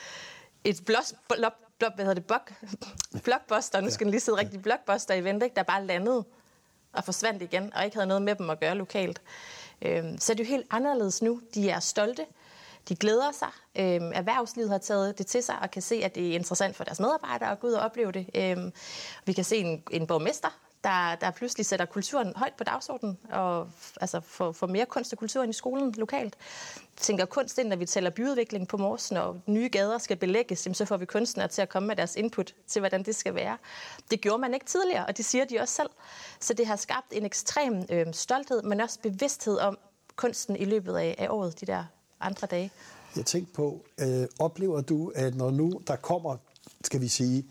et 0.65 0.85
blot, 0.85 1.13
blot, 1.29 1.53
blok, 1.79 1.95
hvad 1.95 2.05
hedder 2.05 2.15
det, 2.15 2.27
blok, 2.27 2.53
blockbuster, 3.25 3.81
nu 3.81 3.91
skal 3.91 4.05
den 4.05 4.11
lige 4.11 4.21
sidde 4.21 4.39
rigtig 4.39 4.63
blockbuster 4.63 5.15
event, 5.15 5.43
ikke, 5.43 5.57
der 5.57 5.63
bare 5.63 5.85
landede 5.87 6.25
og 6.93 7.05
forsvandt 7.05 7.43
igen, 7.43 7.73
og 7.75 7.85
ikke 7.85 7.97
havde 7.97 8.07
noget 8.07 8.23
med 8.23 8.35
dem 8.35 8.51
at 8.51 8.61
gøre 8.61 8.75
lokalt. 8.75 9.23
Øhm, 9.83 10.19
så 10.19 10.33
er 10.33 10.35
det 10.35 10.45
jo 10.45 10.49
helt 10.49 10.67
anderledes 10.71 11.23
nu. 11.23 11.41
De 11.55 11.71
er 11.71 11.81
stolte, 11.81 12.27
de 12.89 12.97
glæder 12.97 13.33
sig. 13.33 13.49
Øhm, 13.77 14.13
erhvervslivet 14.15 14.71
har 14.71 14.79
taget 14.79 15.19
det 15.19 15.27
til 15.27 15.43
sig 15.43 15.59
og 15.63 15.71
kan 15.71 15.83
se, 15.83 15.95
at 16.05 16.15
det 16.15 16.31
er 16.31 16.35
interessant 16.35 16.77
for 16.77 16.85
deres 16.85 17.01
medarbejdere 17.01 17.51
at 17.51 17.61
gå 17.61 17.67
ud 17.67 17.73
og 17.73 17.83
opleve 17.83 18.13
det. 18.13 18.31
Øhm, 18.35 18.73
vi 19.25 19.33
kan 19.33 19.45
se 19.45 19.57
en, 19.57 19.83
en 19.91 20.07
borgmester, 20.07 20.59
der, 20.85 21.15
der 21.15 21.31
pludselig 21.31 21.67
sætter 21.67 21.87
kulturen 21.87 22.33
højt 22.37 22.55
på 22.59 22.65
dagsordenen 22.65 23.19
og 23.31 23.69
altså 24.01 24.21
får, 24.21 24.53
får 24.53 24.67
mere 24.67 24.87
kunst 24.87 25.13
og 25.13 25.19
kultur 25.19 25.43
ind 25.43 25.51
i 25.51 25.57
skolen 25.57 25.93
lokalt. 25.93 26.37
Tænker 26.97 27.25
kunst 27.25 27.59
ind, 27.59 27.69
når 27.69 27.77
vi 27.77 27.87
tæller 27.87 28.11
byudvikling 28.11 28.69
på 28.69 28.77
Mors, 28.77 29.13
når 29.13 29.37
nye 29.47 29.69
gader 29.69 29.99
skal 29.99 30.17
belægges, 30.17 30.69
så 30.73 30.85
får 30.85 30.97
vi 30.97 31.07
kunstnere 31.07 31.49
til 31.49 31.63
at 31.63 31.69
komme 31.69 31.87
med 31.87 31.97
deres 31.97 32.17
input 32.17 32.55
til, 32.67 32.81
hvordan 32.81 33.03
det 33.03 33.15
skal 33.15 33.35
være. 33.35 33.57
Det 34.11 34.21
gjorde 34.21 34.39
man 34.39 34.55
ikke 34.55 34.67
tidligere, 34.67 35.07
og 35.07 35.17
det 35.17 35.25
siger 35.25 35.45
de 35.45 35.59
også 35.61 35.75
selv. 35.75 35.91
Så 36.41 36.55
det 36.55 36.67
har 36.67 36.77
skabt 36.77 37.07
en 37.13 37.25
ekstrem 37.25 37.85
øh, 37.91 38.07
stolthed, 38.13 38.63
men 38.63 38.81
også 38.81 38.99
bevidsthed 39.03 39.59
om 39.59 39.79
kunsten 40.17 40.57
i 40.57 40.65
løbet 40.65 40.97
af, 40.97 41.15
af 41.19 41.29
året, 41.31 41.61
de 41.61 41.67
der 41.67 41.85
andre 42.21 42.47
dage. 42.47 42.71
Jeg 43.17 43.27
tænkte 43.27 43.53
på, 43.53 43.85
øh, 44.01 44.27
oplever 44.39 44.81
du, 44.81 45.13
at 45.15 45.35
når 45.35 45.51
nu 45.51 45.81
der 45.87 45.97
kommer, 45.97 46.37
skal 46.85 47.01
vi 47.01 47.09
sige, 47.09 47.45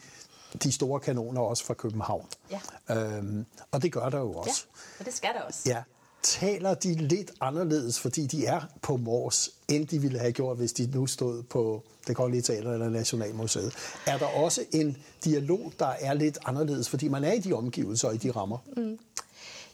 de 0.64 0.72
store 0.72 1.00
kanoner 1.00 1.42
også 1.42 1.66
fra 1.66 1.74
København. 1.74 2.26
Ja. 2.52 2.60
Øhm, 2.96 3.46
og 3.72 3.82
det 3.82 3.92
gør 3.92 4.10
der 4.10 4.20
jo 4.20 4.34
også. 4.34 4.66
Ja, 4.66 5.00
og 5.00 5.06
det 5.06 5.14
skal 5.14 5.30
der 5.34 5.42
også. 5.42 5.60
Ja. 5.66 5.84
Taler 6.24 6.74
de 6.74 6.94
lidt 6.94 7.32
anderledes, 7.42 8.00
fordi 8.00 8.26
de 8.26 8.46
er 8.46 8.62
på 8.82 8.98
Mors, 8.98 9.50
end 9.68 9.88
de 9.88 10.00
ville 10.00 10.20
have 10.20 10.32
gjort, 10.32 10.58
hvis 10.58 10.74
de 10.74 10.90
nu 10.94 11.08
stod 11.08 11.44
på 11.44 11.84
det 12.08 12.16
Kongelige 12.16 12.42
Teater 12.42 12.74
eller 12.74 12.90
Nationalmuseet? 12.90 13.74
Er 14.06 14.18
der 14.18 14.26
også 14.26 14.62
en 14.74 14.98
dialog, 15.24 15.74
der 15.80 15.88
er 15.88 16.14
lidt 16.14 16.38
anderledes, 16.46 16.90
fordi 16.90 17.08
man 17.08 17.24
er 17.24 17.34
i 17.34 17.40
de 17.40 17.54
omgivelser 17.54 18.08
og 18.08 18.16
i 18.16 18.18
de 18.18 18.32
rammer? 18.32 18.58
Mm. 18.78 19.00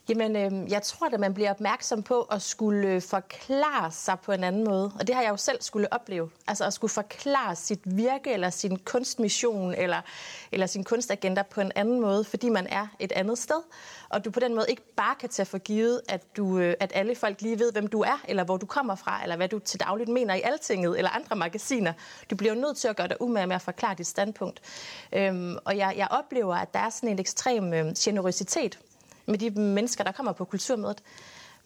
Jamen, 0.10 0.36
øh, 0.36 0.72
jeg 0.72 0.82
tror, 0.82 1.14
at 1.14 1.20
man 1.20 1.34
bliver 1.34 1.52
opmærksom 1.52 2.04
på 2.04 2.22
at 2.22 2.42
skulle 2.42 2.88
øh, 2.88 3.02
forklare 3.02 3.92
sig 3.92 4.18
på 4.20 4.32
en 4.32 4.44
anden 4.44 4.64
måde. 4.64 4.92
Og 5.00 5.08
det 5.08 5.16
har 5.16 5.22
jeg 5.22 5.30
jo 5.32 5.38
selv 5.38 5.62
skulle 5.62 5.94
opleve. 5.94 6.30
Altså 6.48 6.66
at 6.66 6.74
skulle 6.74 6.92
forklare 6.92 7.56
sit 7.56 7.80
virke, 7.86 8.34
eller 8.34 8.50
sin 8.50 8.80
kunstmission, 8.80 9.74
eller, 9.74 10.02
eller 10.52 10.66
sin 10.66 10.84
kunstagenda 10.84 11.42
på 11.42 11.62
en 11.62 11.72
anden 11.76 12.02
måde, 12.02 12.24
fordi 12.24 12.50
man 12.50 12.68
er 12.68 12.88
et 13.00 13.12
andet 13.12 13.38
sted. 13.38 13.62
Og 14.10 14.26
du 14.26 14.32
på 14.32 14.40
den 14.40 14.56
måde 14.56 14.66
ikke 14.70 14.82
bare 14.96 15.16
kan 15.16 15.30
tage 15.30 15.46
for 15.46 15.58
givet, 15.58 16.02
at, 16.10 16.38
du, 16.38 16.60
øh, 16.60 16.74
at 16.80 16.92
alle 16.96 17.16
folk 17.16 17.42
lige 17.42 17.60
ved, 17.60 17.72
hvem 17.72 17.88
du 17.88 18.02
er, 18.02 18.22
eller 18.28 18.44
hvor 18.44 18.58
du 18.58 18.66
kommer 18.66 18.96
fra, 18.96 19.20
eller 19.24 19.36
hvad 19.36 19.50
du 19.50 19.60
til 19.60 19.80
dagligt 19.80 20.10
mener 20.10 20.34
i 20.34 20.42
Altinget, 20.42 20.98
eller 20.98 21.10
andre 21.10 21.36
magasiner. 21.36 21.94
Du 22.30 22.36
bliver 22.36 22.54
jo 22.54 22.62
nødt 22.62 22.78
til 22.78 22.88
at 22.88 22.96
gøre 22.96 23.08
dig 23.08 23.22
umage 23.22 23.48
med 23.48 23.56
at 23.56 23.62
forklare 23.62 23.96
dit 23.96 24.08
standpunkt. 24.08 24.62
Øhm, 25.14 25.58
og 25.66 25.78
jeg, 25.78 25.94
jeg 25.98 26.08
oplever, 26.12 26.56
at 26.56 26.74
der 26.74 26.80
er 26.80 26.90
sådan 26.90 27.10
en 27.10 27.20
ekstrem 27.20 27.74
øh, 27.74 27.94
generøsitet 27.98 28.80
med 29.32 29.40
de 29.40 29.50
mennesker, 29.50 30.04
der 30.04 30.12
kommer 30.12 30.32
på 30.32 30.46
kulturmødet. 30.46 31.02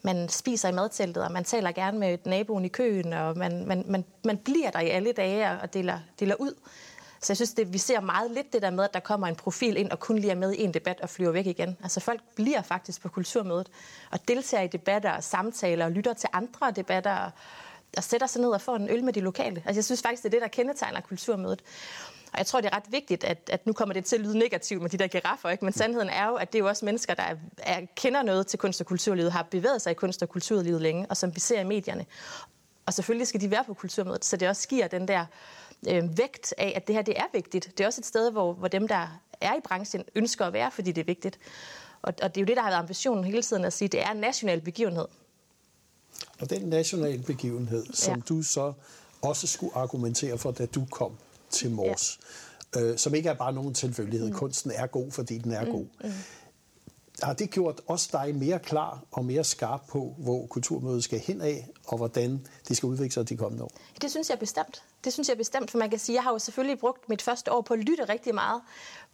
Man 0.02 0.28
spiser 0.28 0.68
i 0.68 0.72
madteltet, 0.72 1.24
og 1.24 1.32
man 1.32 1.44
taler 1.44 1.72
gerne 1.72 1.98
med 1.98 2.18
naboen 2.24 2.64
i 2.64 2.68
køen, 2.68 3.12
og 3.12 3.38
man, 3.38 3.66
man, 3.66 3.84
man, 3.86 4.04
man 4.24 4.38
bliver 4.38 4.70
der 4.70 4.80
i 4.80 4.88
alle 4.88 5.12
dage 5.12 5.60
og 5.60 5.74
deler, 5.74 5.98
deler 6.20 6.34
ud. 6.34 6.54
Så 7.20 7.32
jeg 7.32 7.36
synes, 7.36 7.54
det, 7.54 7.72
vi 7.72 7.78
ser 7.78 8.00
meget 8.00 8.30
lidt 8.30 8.52
det 8.52 8.62
der 8.62 8.70
med, 8.70 8.84
at 8.84 8.94
der 8.94 9.00
kommer 9.00 9.26
en 9.26 9.36
profil 9.36 9.76
ind 9.76 9.90
og 9.90 10.00
kun 10.00 10.18
lige 10.18 10.30
er 10.30 10.34
med 10.34 10.52
i 10.52 10.62
en 10.62 10.74
debat 10.74 11.00
og 11.00 11.10
flyver 11.10 11.32
væk 11.32 11.46
igen. 11.46 11.76
Altså 11.82 12.00
folk 12.00 12.20
bliver 12.36 12.62
faktisk 12.62 13.02
på 13.02 13.08
kulturmødet 13.08 13.68
og 14.10 14.28
deltager 14.28 14.62
i 14.62 14.66
debatter 14.66 15.12
og 15.12 15.24
samtaler 15.24 15.84
og 15.84 15.90
lytter 15.90 16.12
til 16.12 16.28
andre 16.32 16.70
debatter 16.70 17.30
og 17.96 18.04
sætter 18.04 18.26
sig 18.26 18.42
ned 18.42 18.50
og 18.50 18.60
får 18.60 18.76
en 18.76 18.90
øl 18.90 19.04
med 19.04 19.12
de 19.12 19.20
lokale. 19.20 19.62
Altså 19.66 19.78
jeg 19.78 19.84
synes 19.84 20.02
faktisk, 20.02 20.22
det 20.22 20.28
er 20.28 20.30
det, 20.30 20.42
der 20.42 20.48
kendetegner 20.48 21.00
kulturmødet. 21.00 21.62
Og 22.36 22.40
jeg 22.40 22.46
tror, 22.46 22.60
det 22.60 22.70
er 22.72 22.76
ret 22.76 22.92
vigtigt, 22.92 23.24
at, 23.24 23.50
at 23.52 23.66
nu 23.66 23.72
kommer 23.72 23.92
det 23.92 24.04
til 24.04 24.16
at 24.16 24.22
lyde 24.22 24.38
negativt 24.38 24.82
med 24.82 24.90
de 24.90 24.96
der 24.96 25.06
giraffer, 25.06 25.50
ikke? 25.50 25.64
men 25.64 25.72
sandheden 25.72 26.08
er 26.08 26.26
jo, 26.26 26.34
at 26.34 26.52
det 26.52 26.58
er 26.58 26.62
jo 26.62 26.68
også 26.68 26.84
mennesker, 26.84 27.14
der 27.14 27.22
er, 27.22 27.36
er, 27.58 27.80
kender 27.96 28.22
noget 28.22 28.46
til 28.46 28.58
kunst- 28.58 28.80
og 28.80 28.86
kulturlivet, 28.86 29.32
har 29.32 29.42
bevæget 29.42 29.82
sig 29.82 29.90
i 29.90 29.94
kunst- 29.94 30.22
og 30.22 30.28
kulturlivet 30.28 30.82
længe, 30.82 31.06
og 31.10 31.16
som 31.16 31.34
vi 31.34 31.40
ser 31.40 31.60
i 31.60 31.64
medierne. 31.64 32.06
Og 32.86 32.94
selvfølgelig 32.94 33.26
skal 33.26 33.40
de 33.40 33.50
være 33.50 33.64
på 33.64 33.74
kulturmødet, 33.74 34.24
så 34.24 34.36
det 34.36 34.48
også 34.48 34.68
giver 34.68 34.88
den 34.88 35.08
der 35.08 35.26
øh, 35.88 36.18
vægt 36.18 36.54
af, 36.58 36.72
at 36.76 36.86
det 36.86 36.94
her 36.94 37.02
det 37.02 37.18
er 37.18 37.26
vigtigt. 37.32 37.64
Det 37.78 37.80
er 37.84 37.86
også 37.86 38.00
et 38.00 38.06
sted, 38.06 38.30
hvor, 38.30 38.52
hvor 38.52 38.68
dem, 38.68 38.88
der 38.88 39.20
er 39.40 39.54
i 39.54 39.60
branchen, 39.64 40.04
ønsker 40.14 40.44
at 40.44 40.52
være, 40.52 40.70
fordi 40.70 40.92
det 40.92 41.00
er 41.00 41.06
vigtigt. 41.06 41.38
Og, 42.02 42.14
og 42.22 42.34
det 42.34 42.40
er 42.40 42.42
jo 42.42 42.46
det, 42.46 42.56
der 42.56 42.62
har 42.62 42.70
været 42.70 42.80
ambitionen 42.80 43.24
hele 43.24 43.42
tiden 43.42 43.64
at 43.64 43.72
sige, 43.72 43.86
at 43.86 43.92
det 43.92 44.02
er 44.02 44.10
en 44.10 44.16
national 44.16 44.60
begivenhed. 44.60 45.06
Og 46.40 46.50
den 46.50 46.62
nationale 46.62 47.22
begivenhed, 47.22 47.86
som 47.92 48.14
ja. 48.14 48.20
du 48.28 48.42
så 48.42 48.72
også 49.22 49.46
skulle 49.46 49.76
argumentere 49.76 50.38
for, 50.38 50.50
da 50.50 50.66
du 50.66 50.84
kom 50.90 51.12
til 51.50 51.70
Mors, 51.70 52.20
ja. 52.74 52.80
øh, 52.80 52.98
som 52.98 53.14
ikke 53.14 53.28
er 53.28 53.34
bare 53.34 53.52
nogen 53.52 53.74
tilfældighed. 53.74 54.28
Mm. 54.28 54.34
Kunsten 54.34 54.70
er 54.74 54.86
god, 54.86 55.10
fordi 55.10 55.38
den 55.38 55.52
er 55.52 55.64
mm. 55.64 55.70
god. 55.70 55.86
Mm. 56.04 56.10
Har 57.22 57.32
det 57.32 57.50
gjort 57.50 57.80
os 57.86 58.08
dig 58.08 58.34
mere 58.34 58.58
klar 58.58 59.04
og 59.12 59.24
mere 59.24 59.44
skarp 59.44 59.80
på, 59.88 60.14
hvor 60.18 60.46
kulturmødet 60.46 61.04
skal 61.04 61.18
hen 61.18 61.40
af, 61.40 61.68
og 61.86 61.96
hvordan 61.96 62.46
de 62.68 62.74
skal 62.74 62.86
udvikle 62.86 63.12
sig 63.12 63.28
de 63.28 63.36
kommende 63.36 63.64
år? 63.64 63.70
Det 64.00 64.10
synes 64.10 64.30
jeg 64.30 64.38
bestemt. 64.38 64.82
Det 65.04 65.12
synes 65.12 65.28
jeg 65.28 65.36
bestemt, 65.36 65.70
for 65.70 65.78
man 65.78 65.90
kan 65.90 65.98
sige, 65.98 66.14
at 66.14 66.16
jeg 66.16 66.22
har 66.22 66.32
jo 66.32 66.38
selvfølgelig 66.38 66.78
brugt 66.78 67.08
mit 67.08 67.22
første 67.22 67.52
år 67.52 67.60
på 67.60 67.74
at 67.74 67.80
lytte 67.80 68.04
rigtig 68.04 68.34
meget. 68.34 68.62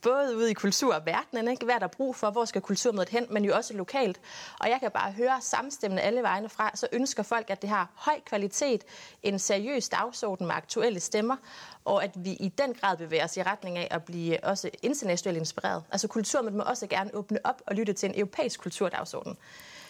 Både 0.02 0.36
ude 0.36 0.50
i 0.50 0.54
kulturverdenen, 0.54 1.48
ikke? 1.48 1.64
hvad 1.64 1.74
er 1.74 1.78
der 1.78 1.86
brug 1.86 2.16
for, 2.16 2.30
hvor 2.30 2.44
skal 2.44 2.60
kulturmødet 2.60 3.08
hen, 3.08 3.26
men 3.30 3.44
jo 3.44 3.54
også 3.56 3.74
lokalt. 3.74 4.20
Og 4.60 4.68
jeg 4.68 4.78
kan 4.80 4.90
bare 4.90 5.12
høre 5.12 5.40
samstemmende 5.40 6.02
alle 6.02 6.22
vegne 6.22 6.48
fra, 6.48 6.70
så 6.74 6.88
ønsker 6.92 7.22
folk, 7.22 7.50
at 7.50 7.62
det 7.62 7.70
har 7.70 7.90
høj 7.94 8.20
kvalitet, 8.26 8.84
en 9.22 9.38
seriøs 9.38 9.88
dagsorden 9.88 10.46
med 10.46 10.54
aktuelle 10.54 11.00
stemmer, 11.00 11.36
og 11.84 12.04
at 12.04 12.10
vi 12.16 12.30
i 12.30 12.48
den 12.48 12.74
grad 12.74 12.96
bevæger 12.96 13.24
os 13.24 13.36
i 13.36 13.42
retning 13.42 13.78
af 13.78 13.88
at 13.90 14.04
blive 14.04 14.44
også 14.44 14.70
internationalt 14.82 15.38
inspireret. 15.38 15.84
Altså 15.90 16.08
kulturmødet 16.08 16.56
må 16.56 16.62
også 16.62 16.86
gerne 16.86 17.14
åbne 17.14 17.38
op 17.44 17.62
og 17.66 17.74
lytte 17.74 17.92
til 17.92 18.08
en 18.08 18.18
europæisk 18.18 18.60
kulturdagsorden. 18.60 19.36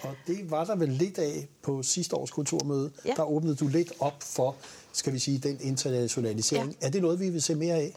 Og 0.03 0.15
det 0.27 0.51
var 0.51 0.65
der 0.65 0.77
vel 0.77 0.89
lidt 0.89 1.19
af 1.19 1.49
på 1.63 1.83
sidste 1.83 2.17
års 2.17 2.31
kulturmøde. 2.31 2.93
Ja. 3.05 3.13
Der 3.17 3.25
åbnede 3.25 3.57
du 3.57 3.69
lidt 3.69 3.93
op 4.01 4.23
for, 4.23 4.57
skal 4.93 5.13
vi 5.13 5.19
sige, 5.19 5.39
den 5.39 5.59
internationalisering. 5.61 6.77
Ja. 6.81 6.87
Er 6.87 6.91
det 6.91 7.03
noget, 7.03 7.21
vi 7.21 7.29
vil 7.31 7.43
se 7.43 7.55
mere 7.55 7.75
af? 7.75 7.93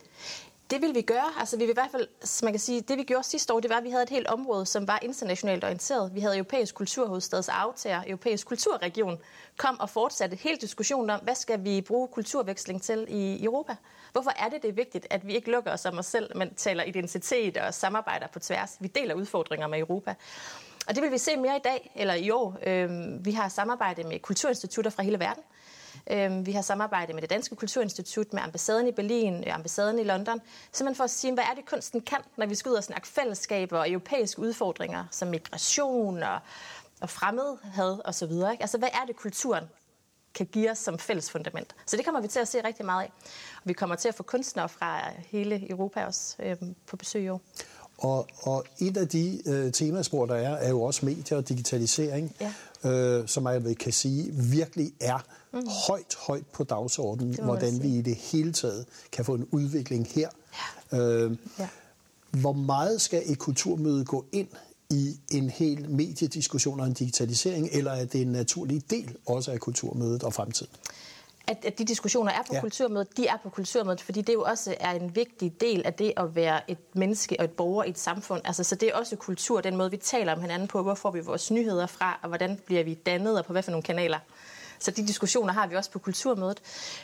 Det 0.69 0.81
vil 0.81 0.95
vi 0.95 1.01
gøre. 1.01 1.31
Altså, 1.39 1.57
vi 1.57 1.63
vil 1.63 1.69
i 1.69 1.73
hvert 1.73 1.91
fald, 1.91 2.07
som 2.23 2.45
man 2.45 2.53
kan 2.53 2.59
sige, 2.59 2.81
det 2.81 2.97
vi 2.97 3.03
gjorde 3.03 3.23
sidste 3.23 3.53
år, 3.53 3.59
det 3.59 3.69
var, 3.69 3.77
at 3.77 3.83
vi 3.83 3.89
havde 3.89 4.03
et 4.03 4.09
helt 4.09 4.27
område, 4.27 4.65
som 4.65 4.87
var 4.87 4.99
internationalt 5.01 5.63
orienteret. 5.63 6.15
Vi 6.15 6.19
havde 6.19 6.35
europæisk 6.35 6.75
kulturhovedstads 6.75 7.49
aftager, 7.49 8.03
europæisk 8.07 8.47
kulturregion, 8.47 9.17
kom 9.57 9.79
og 9.79 9.89
fortsatte 9.89 10.35
hele 10.35 10.57
diskussionen 10.57 11.09
om, 11.09 11.19
hvad 11.23 11.35
skal 11.35 11.63
vi 11.63 11.81
bruge 11.81 12.07
kulturveksling 12.07 12.81
til 12.81 13.05
i 13.09 13.43
Europa? 13.43 13.75
Hvorfor 14.11 14.31
er 14.39 14.49
det, 14.49 14.61
det 14.61 14.69
er 14.69 14.73
vigtigt, 14.73 15.07
at 15.09 15.27
vi 15.27 15.35
ikke 15.35 15.51
lukker 15.51 15.71
os 15.71 15.85
om 15.85 15.97
os 15.97 16.05
selv, 16.05 16.37
men 16.37 16.53
taler 16.53 16.83
identitet 16.83 17.57
og 17.57 17.73
samarbejder 17.73 18.27
på 18.33 18.39
tværs? 18.39 18.69
Vi 18.79 18.87
deler 18.87 19.13
udfordringer 19.15 19.67
med 19.67 19.79
Europa. 19.79 20.13
Og 20.87 20.95
det 20.95 21.03
vil 21.03 21.11
vi 21.11 21.17
se 21.17 21.37
mere 21.37 21.55
i 21.55 21.61
dag, 21.63 21.91
eller 21.95 22.13
i 22.13 22.31
år. 22.31 22.57
Øhm, 22.63 23.25
vi 23.25 23.31
har 23.31 23.49
samarbejde 23.49 24.03
med 24.03 24.19
kulturinstitutter 24.19 24.91
fra 24.91 25.03
hele 25.03 25.19
verden. 25.19 25.43
Øhm, 26.11 26.45
vi 26.45 26.51
har 26.51 26.61
samarbejde 26.61 27.13
med 27.13 27.21
det 27.21 27.29
Danske 27.29 27.55
Kulturinstitut, 27.55 28.33
med 28.33 28.41
ambassaden 28.41 28.87
i 28.87 28.91
Berlin, 28.91 29.43
øh, 29.47 29.55
ambassaden 29.55 29.99
i 29.99 30.03
London, 30.03 30.41
simpelthen 30.71 30.95
for 30.95 31.03
at 31.03 31.09
sige, 31.09 31.33
hvad 31.33 31.43
er 31.43 31.53
det 31.55 31.65
kunsten 31.65 32.01
kan, 32.01 32.19
når 32.37 32.45
vi 32.45 32.55
skal 32.55 32.69
ud 32.69 32.75
og 32.75 32.83
snakke 32.83 33.07
fællesskaber 33.07 33.79
og 33.79 33.89
europæiske 33.89 34.39
udfordringer, 34.41 35.05
som 35.11 35.27
migration 35.27 36.23
og, 36.23 36.39
og 37.01 37.09
fremmedhed 37.09 37.99
osv. 38.05 38.31
Ikke? 38.31 38.57
Altså, 38.59 38.77
hvad 38.77 38.89
er 38.93 39.05
det, 39.07 39.15
kulturen 39.15 39.63
kan 40.33 40.45
give 40.45 40.71
os 40.71 40.77
som 40.77 40.99
fælles 40.99 41.31
fundament. 41.31 41.75
Så 41.85 41.97
det 41.97 42.05
kommer 42.05 42.21
vi 42.21 42.27
til 42.27 42.39
at 42.39 42.47
se 42.47 42.63
rigtig 42.63 42.85
meget 42.85 43.03
af. 43.03 43.11
Og 43.55 43.61
vi 43.63 43.73
kommer 43.73 43.95
til 43.95 44.07
at 44.07 44.15
få 44.15 44.23
kunstnere 44.23 44.69
fra 44.69 45.11
hele 45.27 45.69
Europa 45.69 46.05
også 46.05 46.35
øh, 46.39 46.55
på 46.87 46.97
besøg 46.97 47.23
i 47.23 47.29
år. 47.29 47.41
Og, 47.97 48.27
og 48.41 48.65
et 48.79 48.97
af 48.97 49.07
de 49.07 49.41
øh, 49.45 49.71
temaspor, 49.71 50.25
der 50.25 50.35
er, 50.35 50.55
er 50.55 50.69
jo 50.69 50.81
også 50.81 51.05
medier 51.05 51.37
og 51.37 51.49
digitalisering, 51.49 52.35
Ja. 52.83 52.89
øh, 52.91 53.27
som 53.27 53.45
jeg 53.45 53.63
vil 53.63 53.75
kan 53.75 53.93
sige 53.93 54.31
virkelig 54.33 54.91
er 54.99 55.25
mm. 55.53 55.67
højt, 55.87 56.15
højt 56.27 56.45
på 56.53 56.63
dagsordenen, 56.63 57.35
hvordan 57.43 57.83
vi 57.83 57.87
i 57.87 58.01
det 58.01 58.15
hele 58.15 58.53
taget 58.53 58.85
kan 59.11 59.25
få 59.25 59.33
en 59.33 59.47
udvikling 59.51 60.07
her. 60.07 60.29
Ja. 60.91 60.97
Øh, 60.99 61.37
Ja. 61.59 61.67
Hvor 62.31 62.53
meget 62.53 63.01
skal 63.01 63.23
et 63.25 63.37
kulturmøde 63.39 64.05
gå 64.05 64.25
ind 64.31 64.47
i 64.89 65.19
en 65.31 65.49
hel 65.49 65.89
mediediskussion 65.89 66.79
og 66.79 66.87
en 66.87 66.93
digitalisering, 66.93 67.69
eller 67.71 67.91
er 67.91 68.05
det 68.05 68.21
en 68.21 68.27
naturlig 68.27 68.89
del 68.89 69.15
også 69.25 69.51
af 69.51 69.59
kulturmødet 69.59 70.23
og 70.23 70.33
fremtiden? 70.33 70.71
At, 71.47 71.65
at 71.65 71.77
de 71.79 71.85
diskussioner 71.85 72.31
er 72.31 72.41
på 72.47 72.53
Ja. 72.53 72.59
kulturmødet, 72.61 73.17
de 73.17 73.27
er 73.27 73.37
på 73.43 73.49
kulturmødet, 73.49 74.01
fordi 74.01 74.21
det 74.21 74.33
jo 74.33 74.41
også 74.41 74.75
er 74.79 74.91
en 74.91 75.15
vigtig 75.15 75.61
del 75.61 75.81
af 75.85 75.93
det 75.93 76.13
at 76.17 76.35
være 76.35 76.71
et 76.71 76.77
menneske 76.93 77.35
og 77.39 77.45
et 77.45 77.51
borger 77.51 77.83
i 77.83 77.89
et 77.89 77.99
samfund. 77.99 78.41
Altså, 78.45 78.63
så 78.63 78.75
det 78.75 78.89
er 78.89 78.95
også 78.95 79.15
kultur, 79.15 79.61
den 79.61 79.75
måde, 79.75 79.91
vi 79.91 79.97
taler 79.97 80.33
om 80.33 80.41
hinanden 80.41 80.67
på, 80.67 80.83
hvor 80.83 80.93
får 80.95 81.11
vi 81.11 81.19
vores 81.19 81.51
nyheder 81.51 81.87
fra, 81.87 82.19
og 82.21 82.27
hvordan 82.27 82.59
bliver 82.65 82.83
vi 82.83 82.93
dannet, 82.93 83.37
og 83.37 83.45
på 83.45 83.51
hvad 83.51 83.63
for 83.63 83.71
nogle 83.71 83.83
kanaler. 83.83 84.19
Så 84.79 84.91
de 84.91 85.07
diskussioner 85.07 85.53
har 85.53 85.67
vi 85.67 85.75
også 85.75 85.91
på 85.91 85.99
kulturmødet 85.99 86.61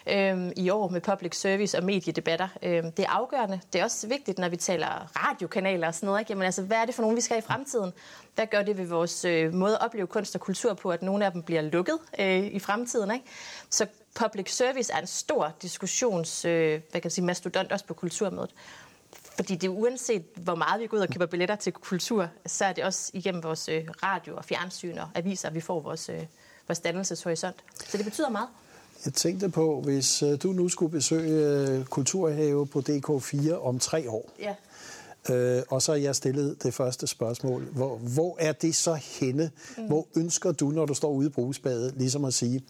øhm, 0.08 0.52
i 0.56 0.70
år 0.70 0.88
med 0.90 1.02
public 1.02 1.36
service 1.40 1.78
og 1.78 1.84
mediedebatter. 1.84 2.48
Øhm, 2.64 2.92
det 2.92 3.06
er 3.06 3.10
afgørende. 3.10 3.60
Det 3.74 3.80
er 3.82 3.84
også 3.84 4.08
vigtigt, 4.08 4.38
når 4.40 4.50
vi 4.50 4.58
taler 4.58 4.88
radiokanaler 5.16 5.88
og 5.88 5.96
sådan 5.96 6.08
noget. 6.08 6.20
Ikke? 6.20 6.32
Jamen, 6.32 6.46
altså, 6.46 6.62
hvad 6.62 6.78
er 6.78 6.86
det 6.86 6.96
for 6.96 7.02
nogle, 7.02 7.16
vi 7.16 7.22
skal 7.22 7.38
i 7.38 7.42
fremtiden? 7.42 7.94
Hvad 8.36 8.48
gør 8.48 8.62
det 8.62 8.78
ved 8.78 8.86
vores 8.86 9.26
øh, 9.26 9.54
måde 9.54 9.76
at 9.76 9.82
opleve 9.86 10.08
kunst 10.08 10.36
og 10.36 10.42
kultur 10.42 10.74
på, 10.74 10.90
at 10.92 11.02
nogle 11.02 11.26
af 11.26 11.32
dem 11.32 11.44
bliver 11.44 11.62
lukket 11.62 11.98
øh, 12.20 12.44
i 12.46 12.60
fremtiden? 12.60 13.12
Ikke? 13.12 13.26
Så 13.70 13.86
public 14.16 14.56
service 14.56 14.94
er 14.94 15.02
en 15.02 15.08
stor 15.08 15.54
diskussions, 15.62 16.46
øh, 16.46 16.70
hvad 16.70 17.02
kan 17.02 17.04
jeg 17.04 17.12
sige, 17.12 17.26
mastodont 17.26 17.72
også 17.72 17.86
på 17.86 17.94
kulturmødet. 17.94 18.54
Fordi 19.36 19.56
det 19.56 19.68
er 19.68 19.72
uanset, 19.72 20.24
hvor 20.36 20.56
meget 20.56 20.82
vi 20.82 20.88
går 20.88 20.98
ud 20.98 21.02
og 21.02 21.10
køber 21.10 21.26
billetter 21.26 21.56
til 21.56 21.74
kultur, 21.74 22.28
så 22.46 22.66
er 22.66 22.74
det 22.74 22.84
også 22.84 23.12
igennem 23.14 23.44
vores 23.44 23.70
øh, 23.70 23.84
radio 24.04 24.38
og 24.38 24.46
fjernsyn 24.46 24.98
og 24.98 25.10
aviser, 25.16 25.50
vi 25.50 25.62
får 25.62 25.80
vores, 25.80 26.10
øh, 26.10 26.20
vores 26.68 26.80
dannelseshorisont. 26.80 27.56
Så 27.88 27.98
det 27.98 28.06
betyder 28.06 28.30
meget. 28.30 28.48
Jeg 29.06 29.14
tænkte 29.14 29.50
på, 29.50 29.82
hvis 29.82 30.24
øh, 30.24 30.42
du 30.44 30.48
nu 30.54 30.70
skulle 30.70 30.92
besøge 30.92 31.70
øh, 31.70 31.86
Kulturhave 31.86 32.68
på 32.68 32.84
DK4 32.90 33.54
om 33.54 33.80
tre 33.80 34.10
år, 34.10 34.30
Ja. 34.40 34.56
Øh, 35.30 35.64
og 35.70 35.82
så 35.82 35.92
har 35.92 36.00
jeg 36.00 36.16
stillet 36.16 36.64
det 36.64 36.74
første 36.74 37.08
spørgsmål. 37.08 37.64
Hvor, 37.64 37.98
hvor 37.98 38.38
er 38.40 38.52
det 38.52 38.76
så 38.76 38.94
henne? 38.94 39.52
Mm. 39.78 39.88
Hvor 39.88 40.08
ønsker 40.16 40.52
du, 40.52 40.70
når 40.70 40.86
du 40.86 40.94
står 40.94 41.12
ude 41.12 41.28
i 41.28 41.30
brugsbadet, 41.30 41.94
ligesom 41.98 42.26
at 42.26 42.34
sige, 42.34 42.64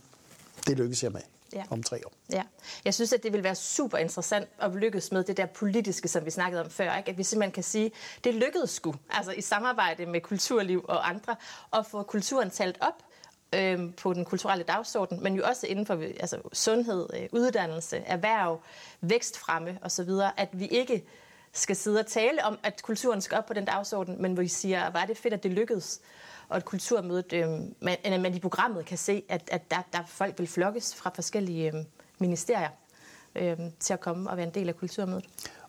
det 0.67 0.77
lykkes 0.77 1.03
jeg 1.03 1.11
med 1.11 1.21
Ja. 1.53 1.63
om 1.69 1.83
tre 1.83 1.99
år? 2.05 2.13
Ja, 2.29 2.43
jeg 2.85 2.93
synes, 2.93 3.13
at 3.13 3.23
det 3.23 3.33
vil 3.33 3.43
være 3.43 3.55
super 3.55 3.97
interessant 3.97 4.49
at 4.59 4.71
lykkes 4.75 5.11
med 5.11 5.23
det 5.23 5.37
der 5.37 5.45
politiske, 5.45 6.07
som 6.07 6.25
vi 6.25 6.31
snakkede 6.31 6.61
om 6.61 6.69
før. 6.69 6.95
Ikke? 6.97 7.09
At 7.11 7.17
vi 7.17 7.23
simpelthen 7.23 7.51
kan 7.51 7.63
sige, 7.63 7.91
det 8.23 8.35
lykkedes 8.35 8.69
sgu, 8.69 8.95
altså 9.09 9.31
i 9.31 9.41
samarbejde 9.41 10.05
med 10.05 10.21
kulturliv 10.21 10.85
og 10.87 11.09
andre, 11.09 11.35
at 11.73 11.85
få 11.85 12.03
kulturen 12.03 12.49
talt 12.49 12.77
op 12.81 13.03
øhm, 13.53 13.91
på 13.93 14.13
den 14.13 14.25
kulturelle 14.25 14.63
dagsorden, 14.63 15.23
men 15.23 15.35
jo 15.35 15.43
også 15.45 15.67
inden 15.67 15.85
for 15.85 15.93
altså, 16.19 16.37
sundhed, 16.53 17.09
øh, 17.13 17.29
uddannelse, 17.31 17.97
erhverv, 17.97 18.61
vækstfremme 19.01 19.79
osv., 19.81 20.09
at 20.37 20.49
vi 20.51 20.67
ikke 20.67 21.05
skal 21.53 21.75
sidde 21.75 21.99
og 21.99 22.07
tale 22.07 22.45
om, 22.45 22.57
at 22.63 22.81
kulturen 22.83 23.21
skal 23.21 23.37
op 23.37 23.45
på 23.45 23.53
den 23.53 23.65
dagsorden, 23.65 24.21
men 24.21 24.33
hvor 24.33 24.43
vi 24.43 24.47
siger, 24.47 24.91
hvor 24.91 24.99
er 24.99 25.05
det 25.05 25.17
fedt, 25.17 25.33
at 25.33 25.43
det 25.43 25.51
lykkedes, 25.51 26.01
og 26.49 26.57
at 26.57 26.65
kulturmødet, 26.65 27.33
øh, 27.33 27.49
man, 27.79 27.97
at 28.03 28.21
man 28.21 28.35
i 28.35 28.39
programmet 28.39 28.85
kan 28.85 28.97
se, 28.97 29.23
at, 29.29 29.41
at 29.51 29.71
der, 29.71 29.81
der 29.93 29.99
folk 30.07 30.39
vil 30.39 30.47
flokkes 30.47 30.95
fra 30.95 31.11
forskellige 31.15 31.67
øh, 31.75 31.83
ministerier 32.19 32.69
øh, 33.35 33.57
til 33.79 33.93
at 33.93 33.99
komme 33.99 34.29
og 34.29 34.37
være 34.37 34.45
en 34.47 34.53
del 34.53 34.69
af 34.69 34.77
kulturmødet. 34.77 35.25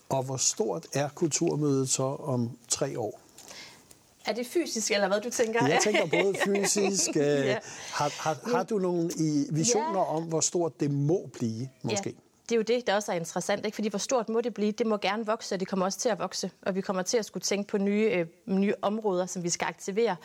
Og 0.09 0.23
hvor 0.23 0.37
stort 0.37 0.87
er 0.95 1.09
kulturmødet 1.09 1.89
så 1.89 2.03
om 2.03 2.59
tre 2.69 2.99
år? 2.99 3.21
Er 4.27 4.33
det 4.33 4.47
fysisk, 4.47 4.91
eller 4.93 5.09
hvad 5.09 5.21
du 5.21 5.31
tænker? 5.31 5.67
Jeg 5.67 5.81
tænker 5.83 6.07
både 6.07 6.35
fysisk. 6.47 7.09
Øh, 7.17 7.23
Ja. 7.23 7.59
har, 7.93 8.13
har, 8.23 8.57
har 8.57 8.63
du 8.63 8.79
nogle 8.79 9.11
i 9.19 9.47
visioner 9.51 9.99
Ja. 10.01 10.15
om, 10.17 10.23
hvor 10.23 10.41
stort 10.41 10.81
det 10.81 10.91
må 10.91 11.31
blive, 11.35 11.69
måske? 11.83 12.09
Ja, 12.11 12.15
det 12.53 12.57
er 12.57 12.75
jo 12.75 12.79
det, 12.79 12.87
der 12.87 12.95
også 12.95 13.13
er 13.13 13.17
interessant. 13.17 13.67
Ikke? 13.67 13.75
Fordi 13.75 13.89
hvor 13.89 13.99
stort 13.99 14.29
må 14.29 14.41
det 14.41 14.55
blive? 14.55 14.73
Det 14.73 14.87
må 14.87 14.97
gerne 14.97 15.27
vokse, 15.27 15.55
og 15.55 15.61
det 15.61 15.69
kommer 15.69 15.87
også 15.87 15.99
til 15.99 16.09
at 16.09 16.19
vokse. 16.19 16.51
Og 16.63 16.75
vi 16.75 16.81
kommer 16.81 17.03
til 17.03 17.19
at 17.19 17.25
skulle 17.25 17.43
tænke 17.43 17.69
på 17.69 17.79
nye, 17.79 18.11
øh, 18.13 18.27
nye 18.47 18.75
områder, 18.83 19.27
som 19.27 19.43
vi 19.43 19.51
skal 19.51 19.67
aktivere, 19.67 20.17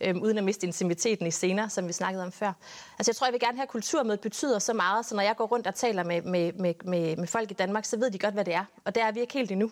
øh, 0.00 0.16
uden 0.16 0.38
at 0.38 0.44
miste 0.44 0.66
intimiteten 0.66 1.26
i 1.26 1.30
scener, 1.30 1.68
som 1.68 1.88
vi 1.88 1.92
snakkede 1.92 2.24
om 2.24 2.32
før. 2.32 2.52
Altså 2.98 3.10
jeg 3.10 3.16
tror, 3.16 3.26
jeg 3.26 3.32
vil 3.32 3.40
gerne 3.40 3.56
have, 3.56 3.62
at 3.62 3.68
kulturmødet 3.68 4.20
betyder 4.20 4.58
så 4.58 4.72
meget, 4.72 5.06
så 5.06 5.14
når 5.14 5.22
jeg 5.22 5.36
går 5.36 5.46
rundt 5.46 5.66
og 5.66 5.74
taler 5.74 6.04
med, 6.04 6.22
med, 6.22 6.52
med, 6.52 6.74
med, 6.84 7.16
med 7.16 7.26
folk 7.26 7.50
i 7.50 7.54
Danmark, 7.54 7.84
så 7.84 7.98
ved 7.98 8.10
de 8.10 8.18
godt, 8.18 8.34
hvad 8.34 8.44
det 8.44 8.54
er. 8.54 8.64
Og 8.84 8.94
der 8.94 9.04
er 9.04 9.12
vi 9.12 9.20
ikke 9.20 9.32
helt 9.32 9.50
endnu. 9.50 9.70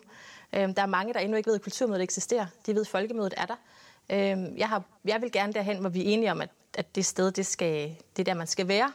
Øh, 0.53 0.75
der 0.75 0.81
er 0.81 0.85
mange, 0.85 1.13
der 1.13 1.19
endnu 1.19 1.37
ikke 1.37 1.47
ved, 1.47 1.55
at 1.55 1.61
kulturmødet 1.61 2.03
eksisterer. 2.03 2.45
De 2.65 2.75
ved, 2.75 2.81
at 2.81 2.87
folkemødet 2.87 3.33
er 3.37 3.45
der. 3.45 3.55
Øh, 4.09 4.57
jeg, 4.59 4.69
har, 4.69 4.83
jeg 5.05 5.21
vil 5.21 5.31
gerne 5.31 5.53
derhen, 5.53 5.77
hvor 5.77 5.89
vi 5.89 5.99
er 5.99 6.13
enige 6.13 6.31
om, 6.31 6.41
at, 6.41 6.49
at 6.77 6.95
det 6.95 7.05
sted, 7.05 7.31
det, 7.31 7.45
skal, 7.45 7.95
det 8.17 8.19
er 8.19 8.23
der, 8.23 8.33
man 8.33 8.47
skal 8.47 8.67
være 8.67 8.91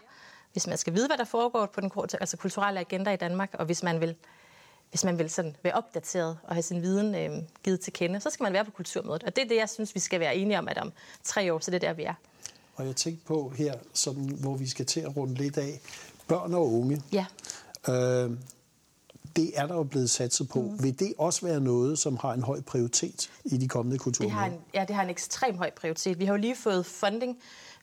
hvis 0.59 0.67
man 0.67 0.79
skal 0.79 0.95
vide, 0.95 1.07
hvad 1.07 1.19
der 1.19 1.25
foregår 1.25 1.67
på 1.67 1.81
den 1.81 1.91
altså 2.21 2.37
kulturelle 2.37 2.81
agenda 2.81 3.11
i 3.13 3.17
Danmark, 3.17 3.55
og 3.59 3.67
hvis 3.67 3.83
man 3.83 4.01
vil, 4.01 4.15
hvis 4.91 5.05
man 5.05 5.19
vil 5.19 5.31
sådan 5.31 5.57
være 5.63 5.75
opdateret 5.75 6.39
og 6.43 6.55
have 6.55 6.63
sin 6.63 6.83
viden 6.83 7.15
øh, 7.15 7.43
givet 7.65 7.81
til 7.81 7.93
kende, 7.93 8.21
så 8.21 8.31
skal 8.31 8.45
man 8.45 8.53
være 8.53 8.65
på 8.65 8.71
kulturmødet. 8.71 9.23
Og 9.23 9.37
det 9.37 9.45
er 9.45 9.49
det, 9.49 9.57
jeg 9.57 9.69
synes, 9.69 9.95
vi 9.95 10.01
skal 10.01 10.21
være 10.21 10.37
enige 10.37 10.59
om, 10.59 10.69
at 10.69 10.79
om 10.79 10.93
tre 11.25 11.53
år, 11.53 11.59
så 11.59 11.71
det 11.71 11.85
er 11.85 11.89
der, 11.89 11.93
vi 11.93 12.03
er. 12.03 12.15
Og 12.77 12.87
jeg 12.87 12.97
tænkte 12.97 13.27
på 13.27 13.53
her, 13.57 13.75
sådan, 13.93 14.29
hvor 14.29 14.57
vi 14.57 14.67
skal 14.67 14.87
til 14.87 15.01
at 15.01 15.17
runde 15.17 15.35
lidt 15.35 15.59
af, 15.59 15.81
børn 16.29 16.55
og 16.55 16.73
unge. 16.73 17.03
Ja. 17.13 17.27
Øh, 17.89 18.31
det 19.37 19.53
er 19.55 19.67
der 19.67 19.75
jo 19.75 19.83
blevet 19.83 20.11
satset 20.11 20.49
på. 20.49 20.61
Mm. 20.61 20.83
Vil 20.83 20.99
det 20.99 21.15
også 21.19 21.47
være 21.47 21.61
noget, 21.61 21.99
som 21.99 22.17
har 22.17 22.33
en 22.33 22.43
høj 22.43 22.61
prioritet 22.61 23.31
i 23.45 23.57
de 23.57 23.69
kommende 23.69 23.95
Det 23.95 24.03
kulturmøder? 24.03 24.35
har, 24.35 24.47
en, 24.47 24.59
ja, 24.75 24.85
det 24.89 24.97
har 24.97 25.03
en 25.03 25.11
ekstrem 25.11 25.57
høj 25.57 25.71
prioritet. 25.71 26.19
Vi 26.19 26.25
har 26.25 26.33
jo 26.33 26.41
lige 26.41 26.57
fået 26.57 26.87
funding 26.87 27.39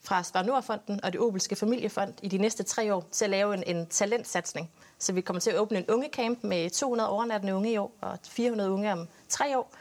fra 0.05 0.23
Spar 0.23 0.43
Nordfonden 0.43 1.03
og 1.03 1.13
det 1.13 1.21
Obelske 1.21 1.55
Familiefond 1.55 2.13
i 2.21 2.27
de 2.27 2.37
næste 2.37 2.63
tre 2.63 2.93
år 2.93 3.07
til 3.11 3.25
at 3.25 3.31
lave 3.31 3.53
en, 3.53 3.63
en 3.75 3.87
talentsatsning. 3.87 4.71
Så 4.99 5.13
vi 5.13 5.21
kommer 5.21 5.39
til 5.39 5.49
at 5.51 5.57
åbne 5.57 5.77
en 5.77 5.85
ungecamp 5.89 6.43
med 6.43 6.69
200 6.69 7.09
overnattende 7.09 7.55
unge 7.55 7.71
i 7.71 7.77
år 7.77 7.91
og 8.01 8.17
400 8.23 8.71
unge 8.71 8.91
om 8.91 9.07
tre 9.29 9.57
år. 9.57 9.75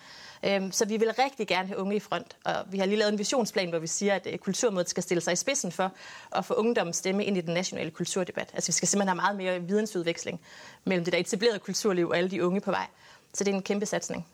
Øhm, 0.45 0.73
så 0.73 0.85
vi 0.85 0.97
vil 0.97 1.13
rigtig 1.19 1.47
gerne 1.49 1.69
have 1.69 1.79
unge 1.79 1.97
i 1.97 2.01
front, 2.01 2.37
og 2.45 2.55
vi 2.71 2.79
har 2.79 2.87
lige 2.87 2.99
lavet 2.99 3.13
en 3.13 3.19
visionsplan, 3.19 3.69
hvor 3.69 3.79
vi 3.79 3.87
siger, 3.87 4.15
at 4.15 4.27
øh, 4.33 4.39
kulturmødet 4.39 4.91
skal 4.91 5.03
stille 5.03 5.21
sig 5.21 5.33
i 5.33 5.37
spidsen 5.37 5.73
for 5.73 5.93
at 6.33 6.45
få 6.45 6.55
ungdommens 6.55 6.97
stemme 6.97 7.25
ind 7.25 7.37
i 7.37 7.41
den 7.41 7.55
nationale 7.55 7.91
kulturdebat. 7.91 8.51
Altså 8.55 8.69
vi 8.69 8.73
skal 8.73 8.89
simpelthen 8.89 9.09
have 9.09 9.17
meget 9.17 9.37
mere 9.37 9.69
vidensudveksling 9.69 10.41
mellem 10.85 11.05
det 11.05 11.13
der 11.13 11.19
etablerede 11.19 11.59
kulturliv 11.59 12.09
og 12.09 12.17
alle 12.17 12.31
de 12.31 12.47
unge 12.47 12.61
på 12.61 12.71
vej. 12.71 12.87
Så 13.35 13.45
det 13.45 13.51
er 13.51 13.55
en 13.55 13.63
kæmpe 13.63 13.87
satsning. 13.87 14.27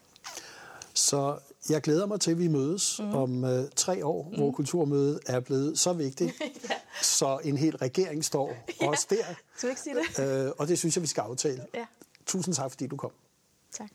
Så 0.95 1.39
jeg 1.69 1.81
glæder 1.83 2.07
mig 2.07 2.21
til, 2.21 2.31
at 2.31 2.39
vi 2.39 2.49
mødes 2.49 3.01
mm. 3.03 3.15
om 3.15 3.45
uh, 3.45 3.51
tre 3.77 4.07
år, 4.07 4.29
mm. 4.31 4.37
hvor 4.37 4.51
kulturmødet 4.53 5.21
er 5.27 5.41
blevet 5.41 5.79
så 5.79 5.93
vigtigt, 5.93 6.33
Ja. 6.71 6.75
så 7.03 7.39
en 7.45 7.57
hel 7.57 7.77
regering 7.77 8.25
står 8.25 8.53
ja. 8.81 8.89
også 8.89 9.07
der. 9.11 9.25
Skal 9.57 9.69
ikke 9.69 9.81
sige 9.81 9.97
det? 10.17 10.47
Uh, 10.47 10.53
og 10.59 10.69
det 10.69 10.79
synes 10.79 10.97
jeg, 10.97 11.03
vi 11.03 11.07
skal 11.07 11.21
aftale. 11.21 11.67
Ja. 11.75 11.87
Tusind 12.27 12.55
tak, 12.55 12.71
fordi 12.71 12.87
du 12.87 12.97
kom. 12.97 13.11
Tak. 13.73 13.89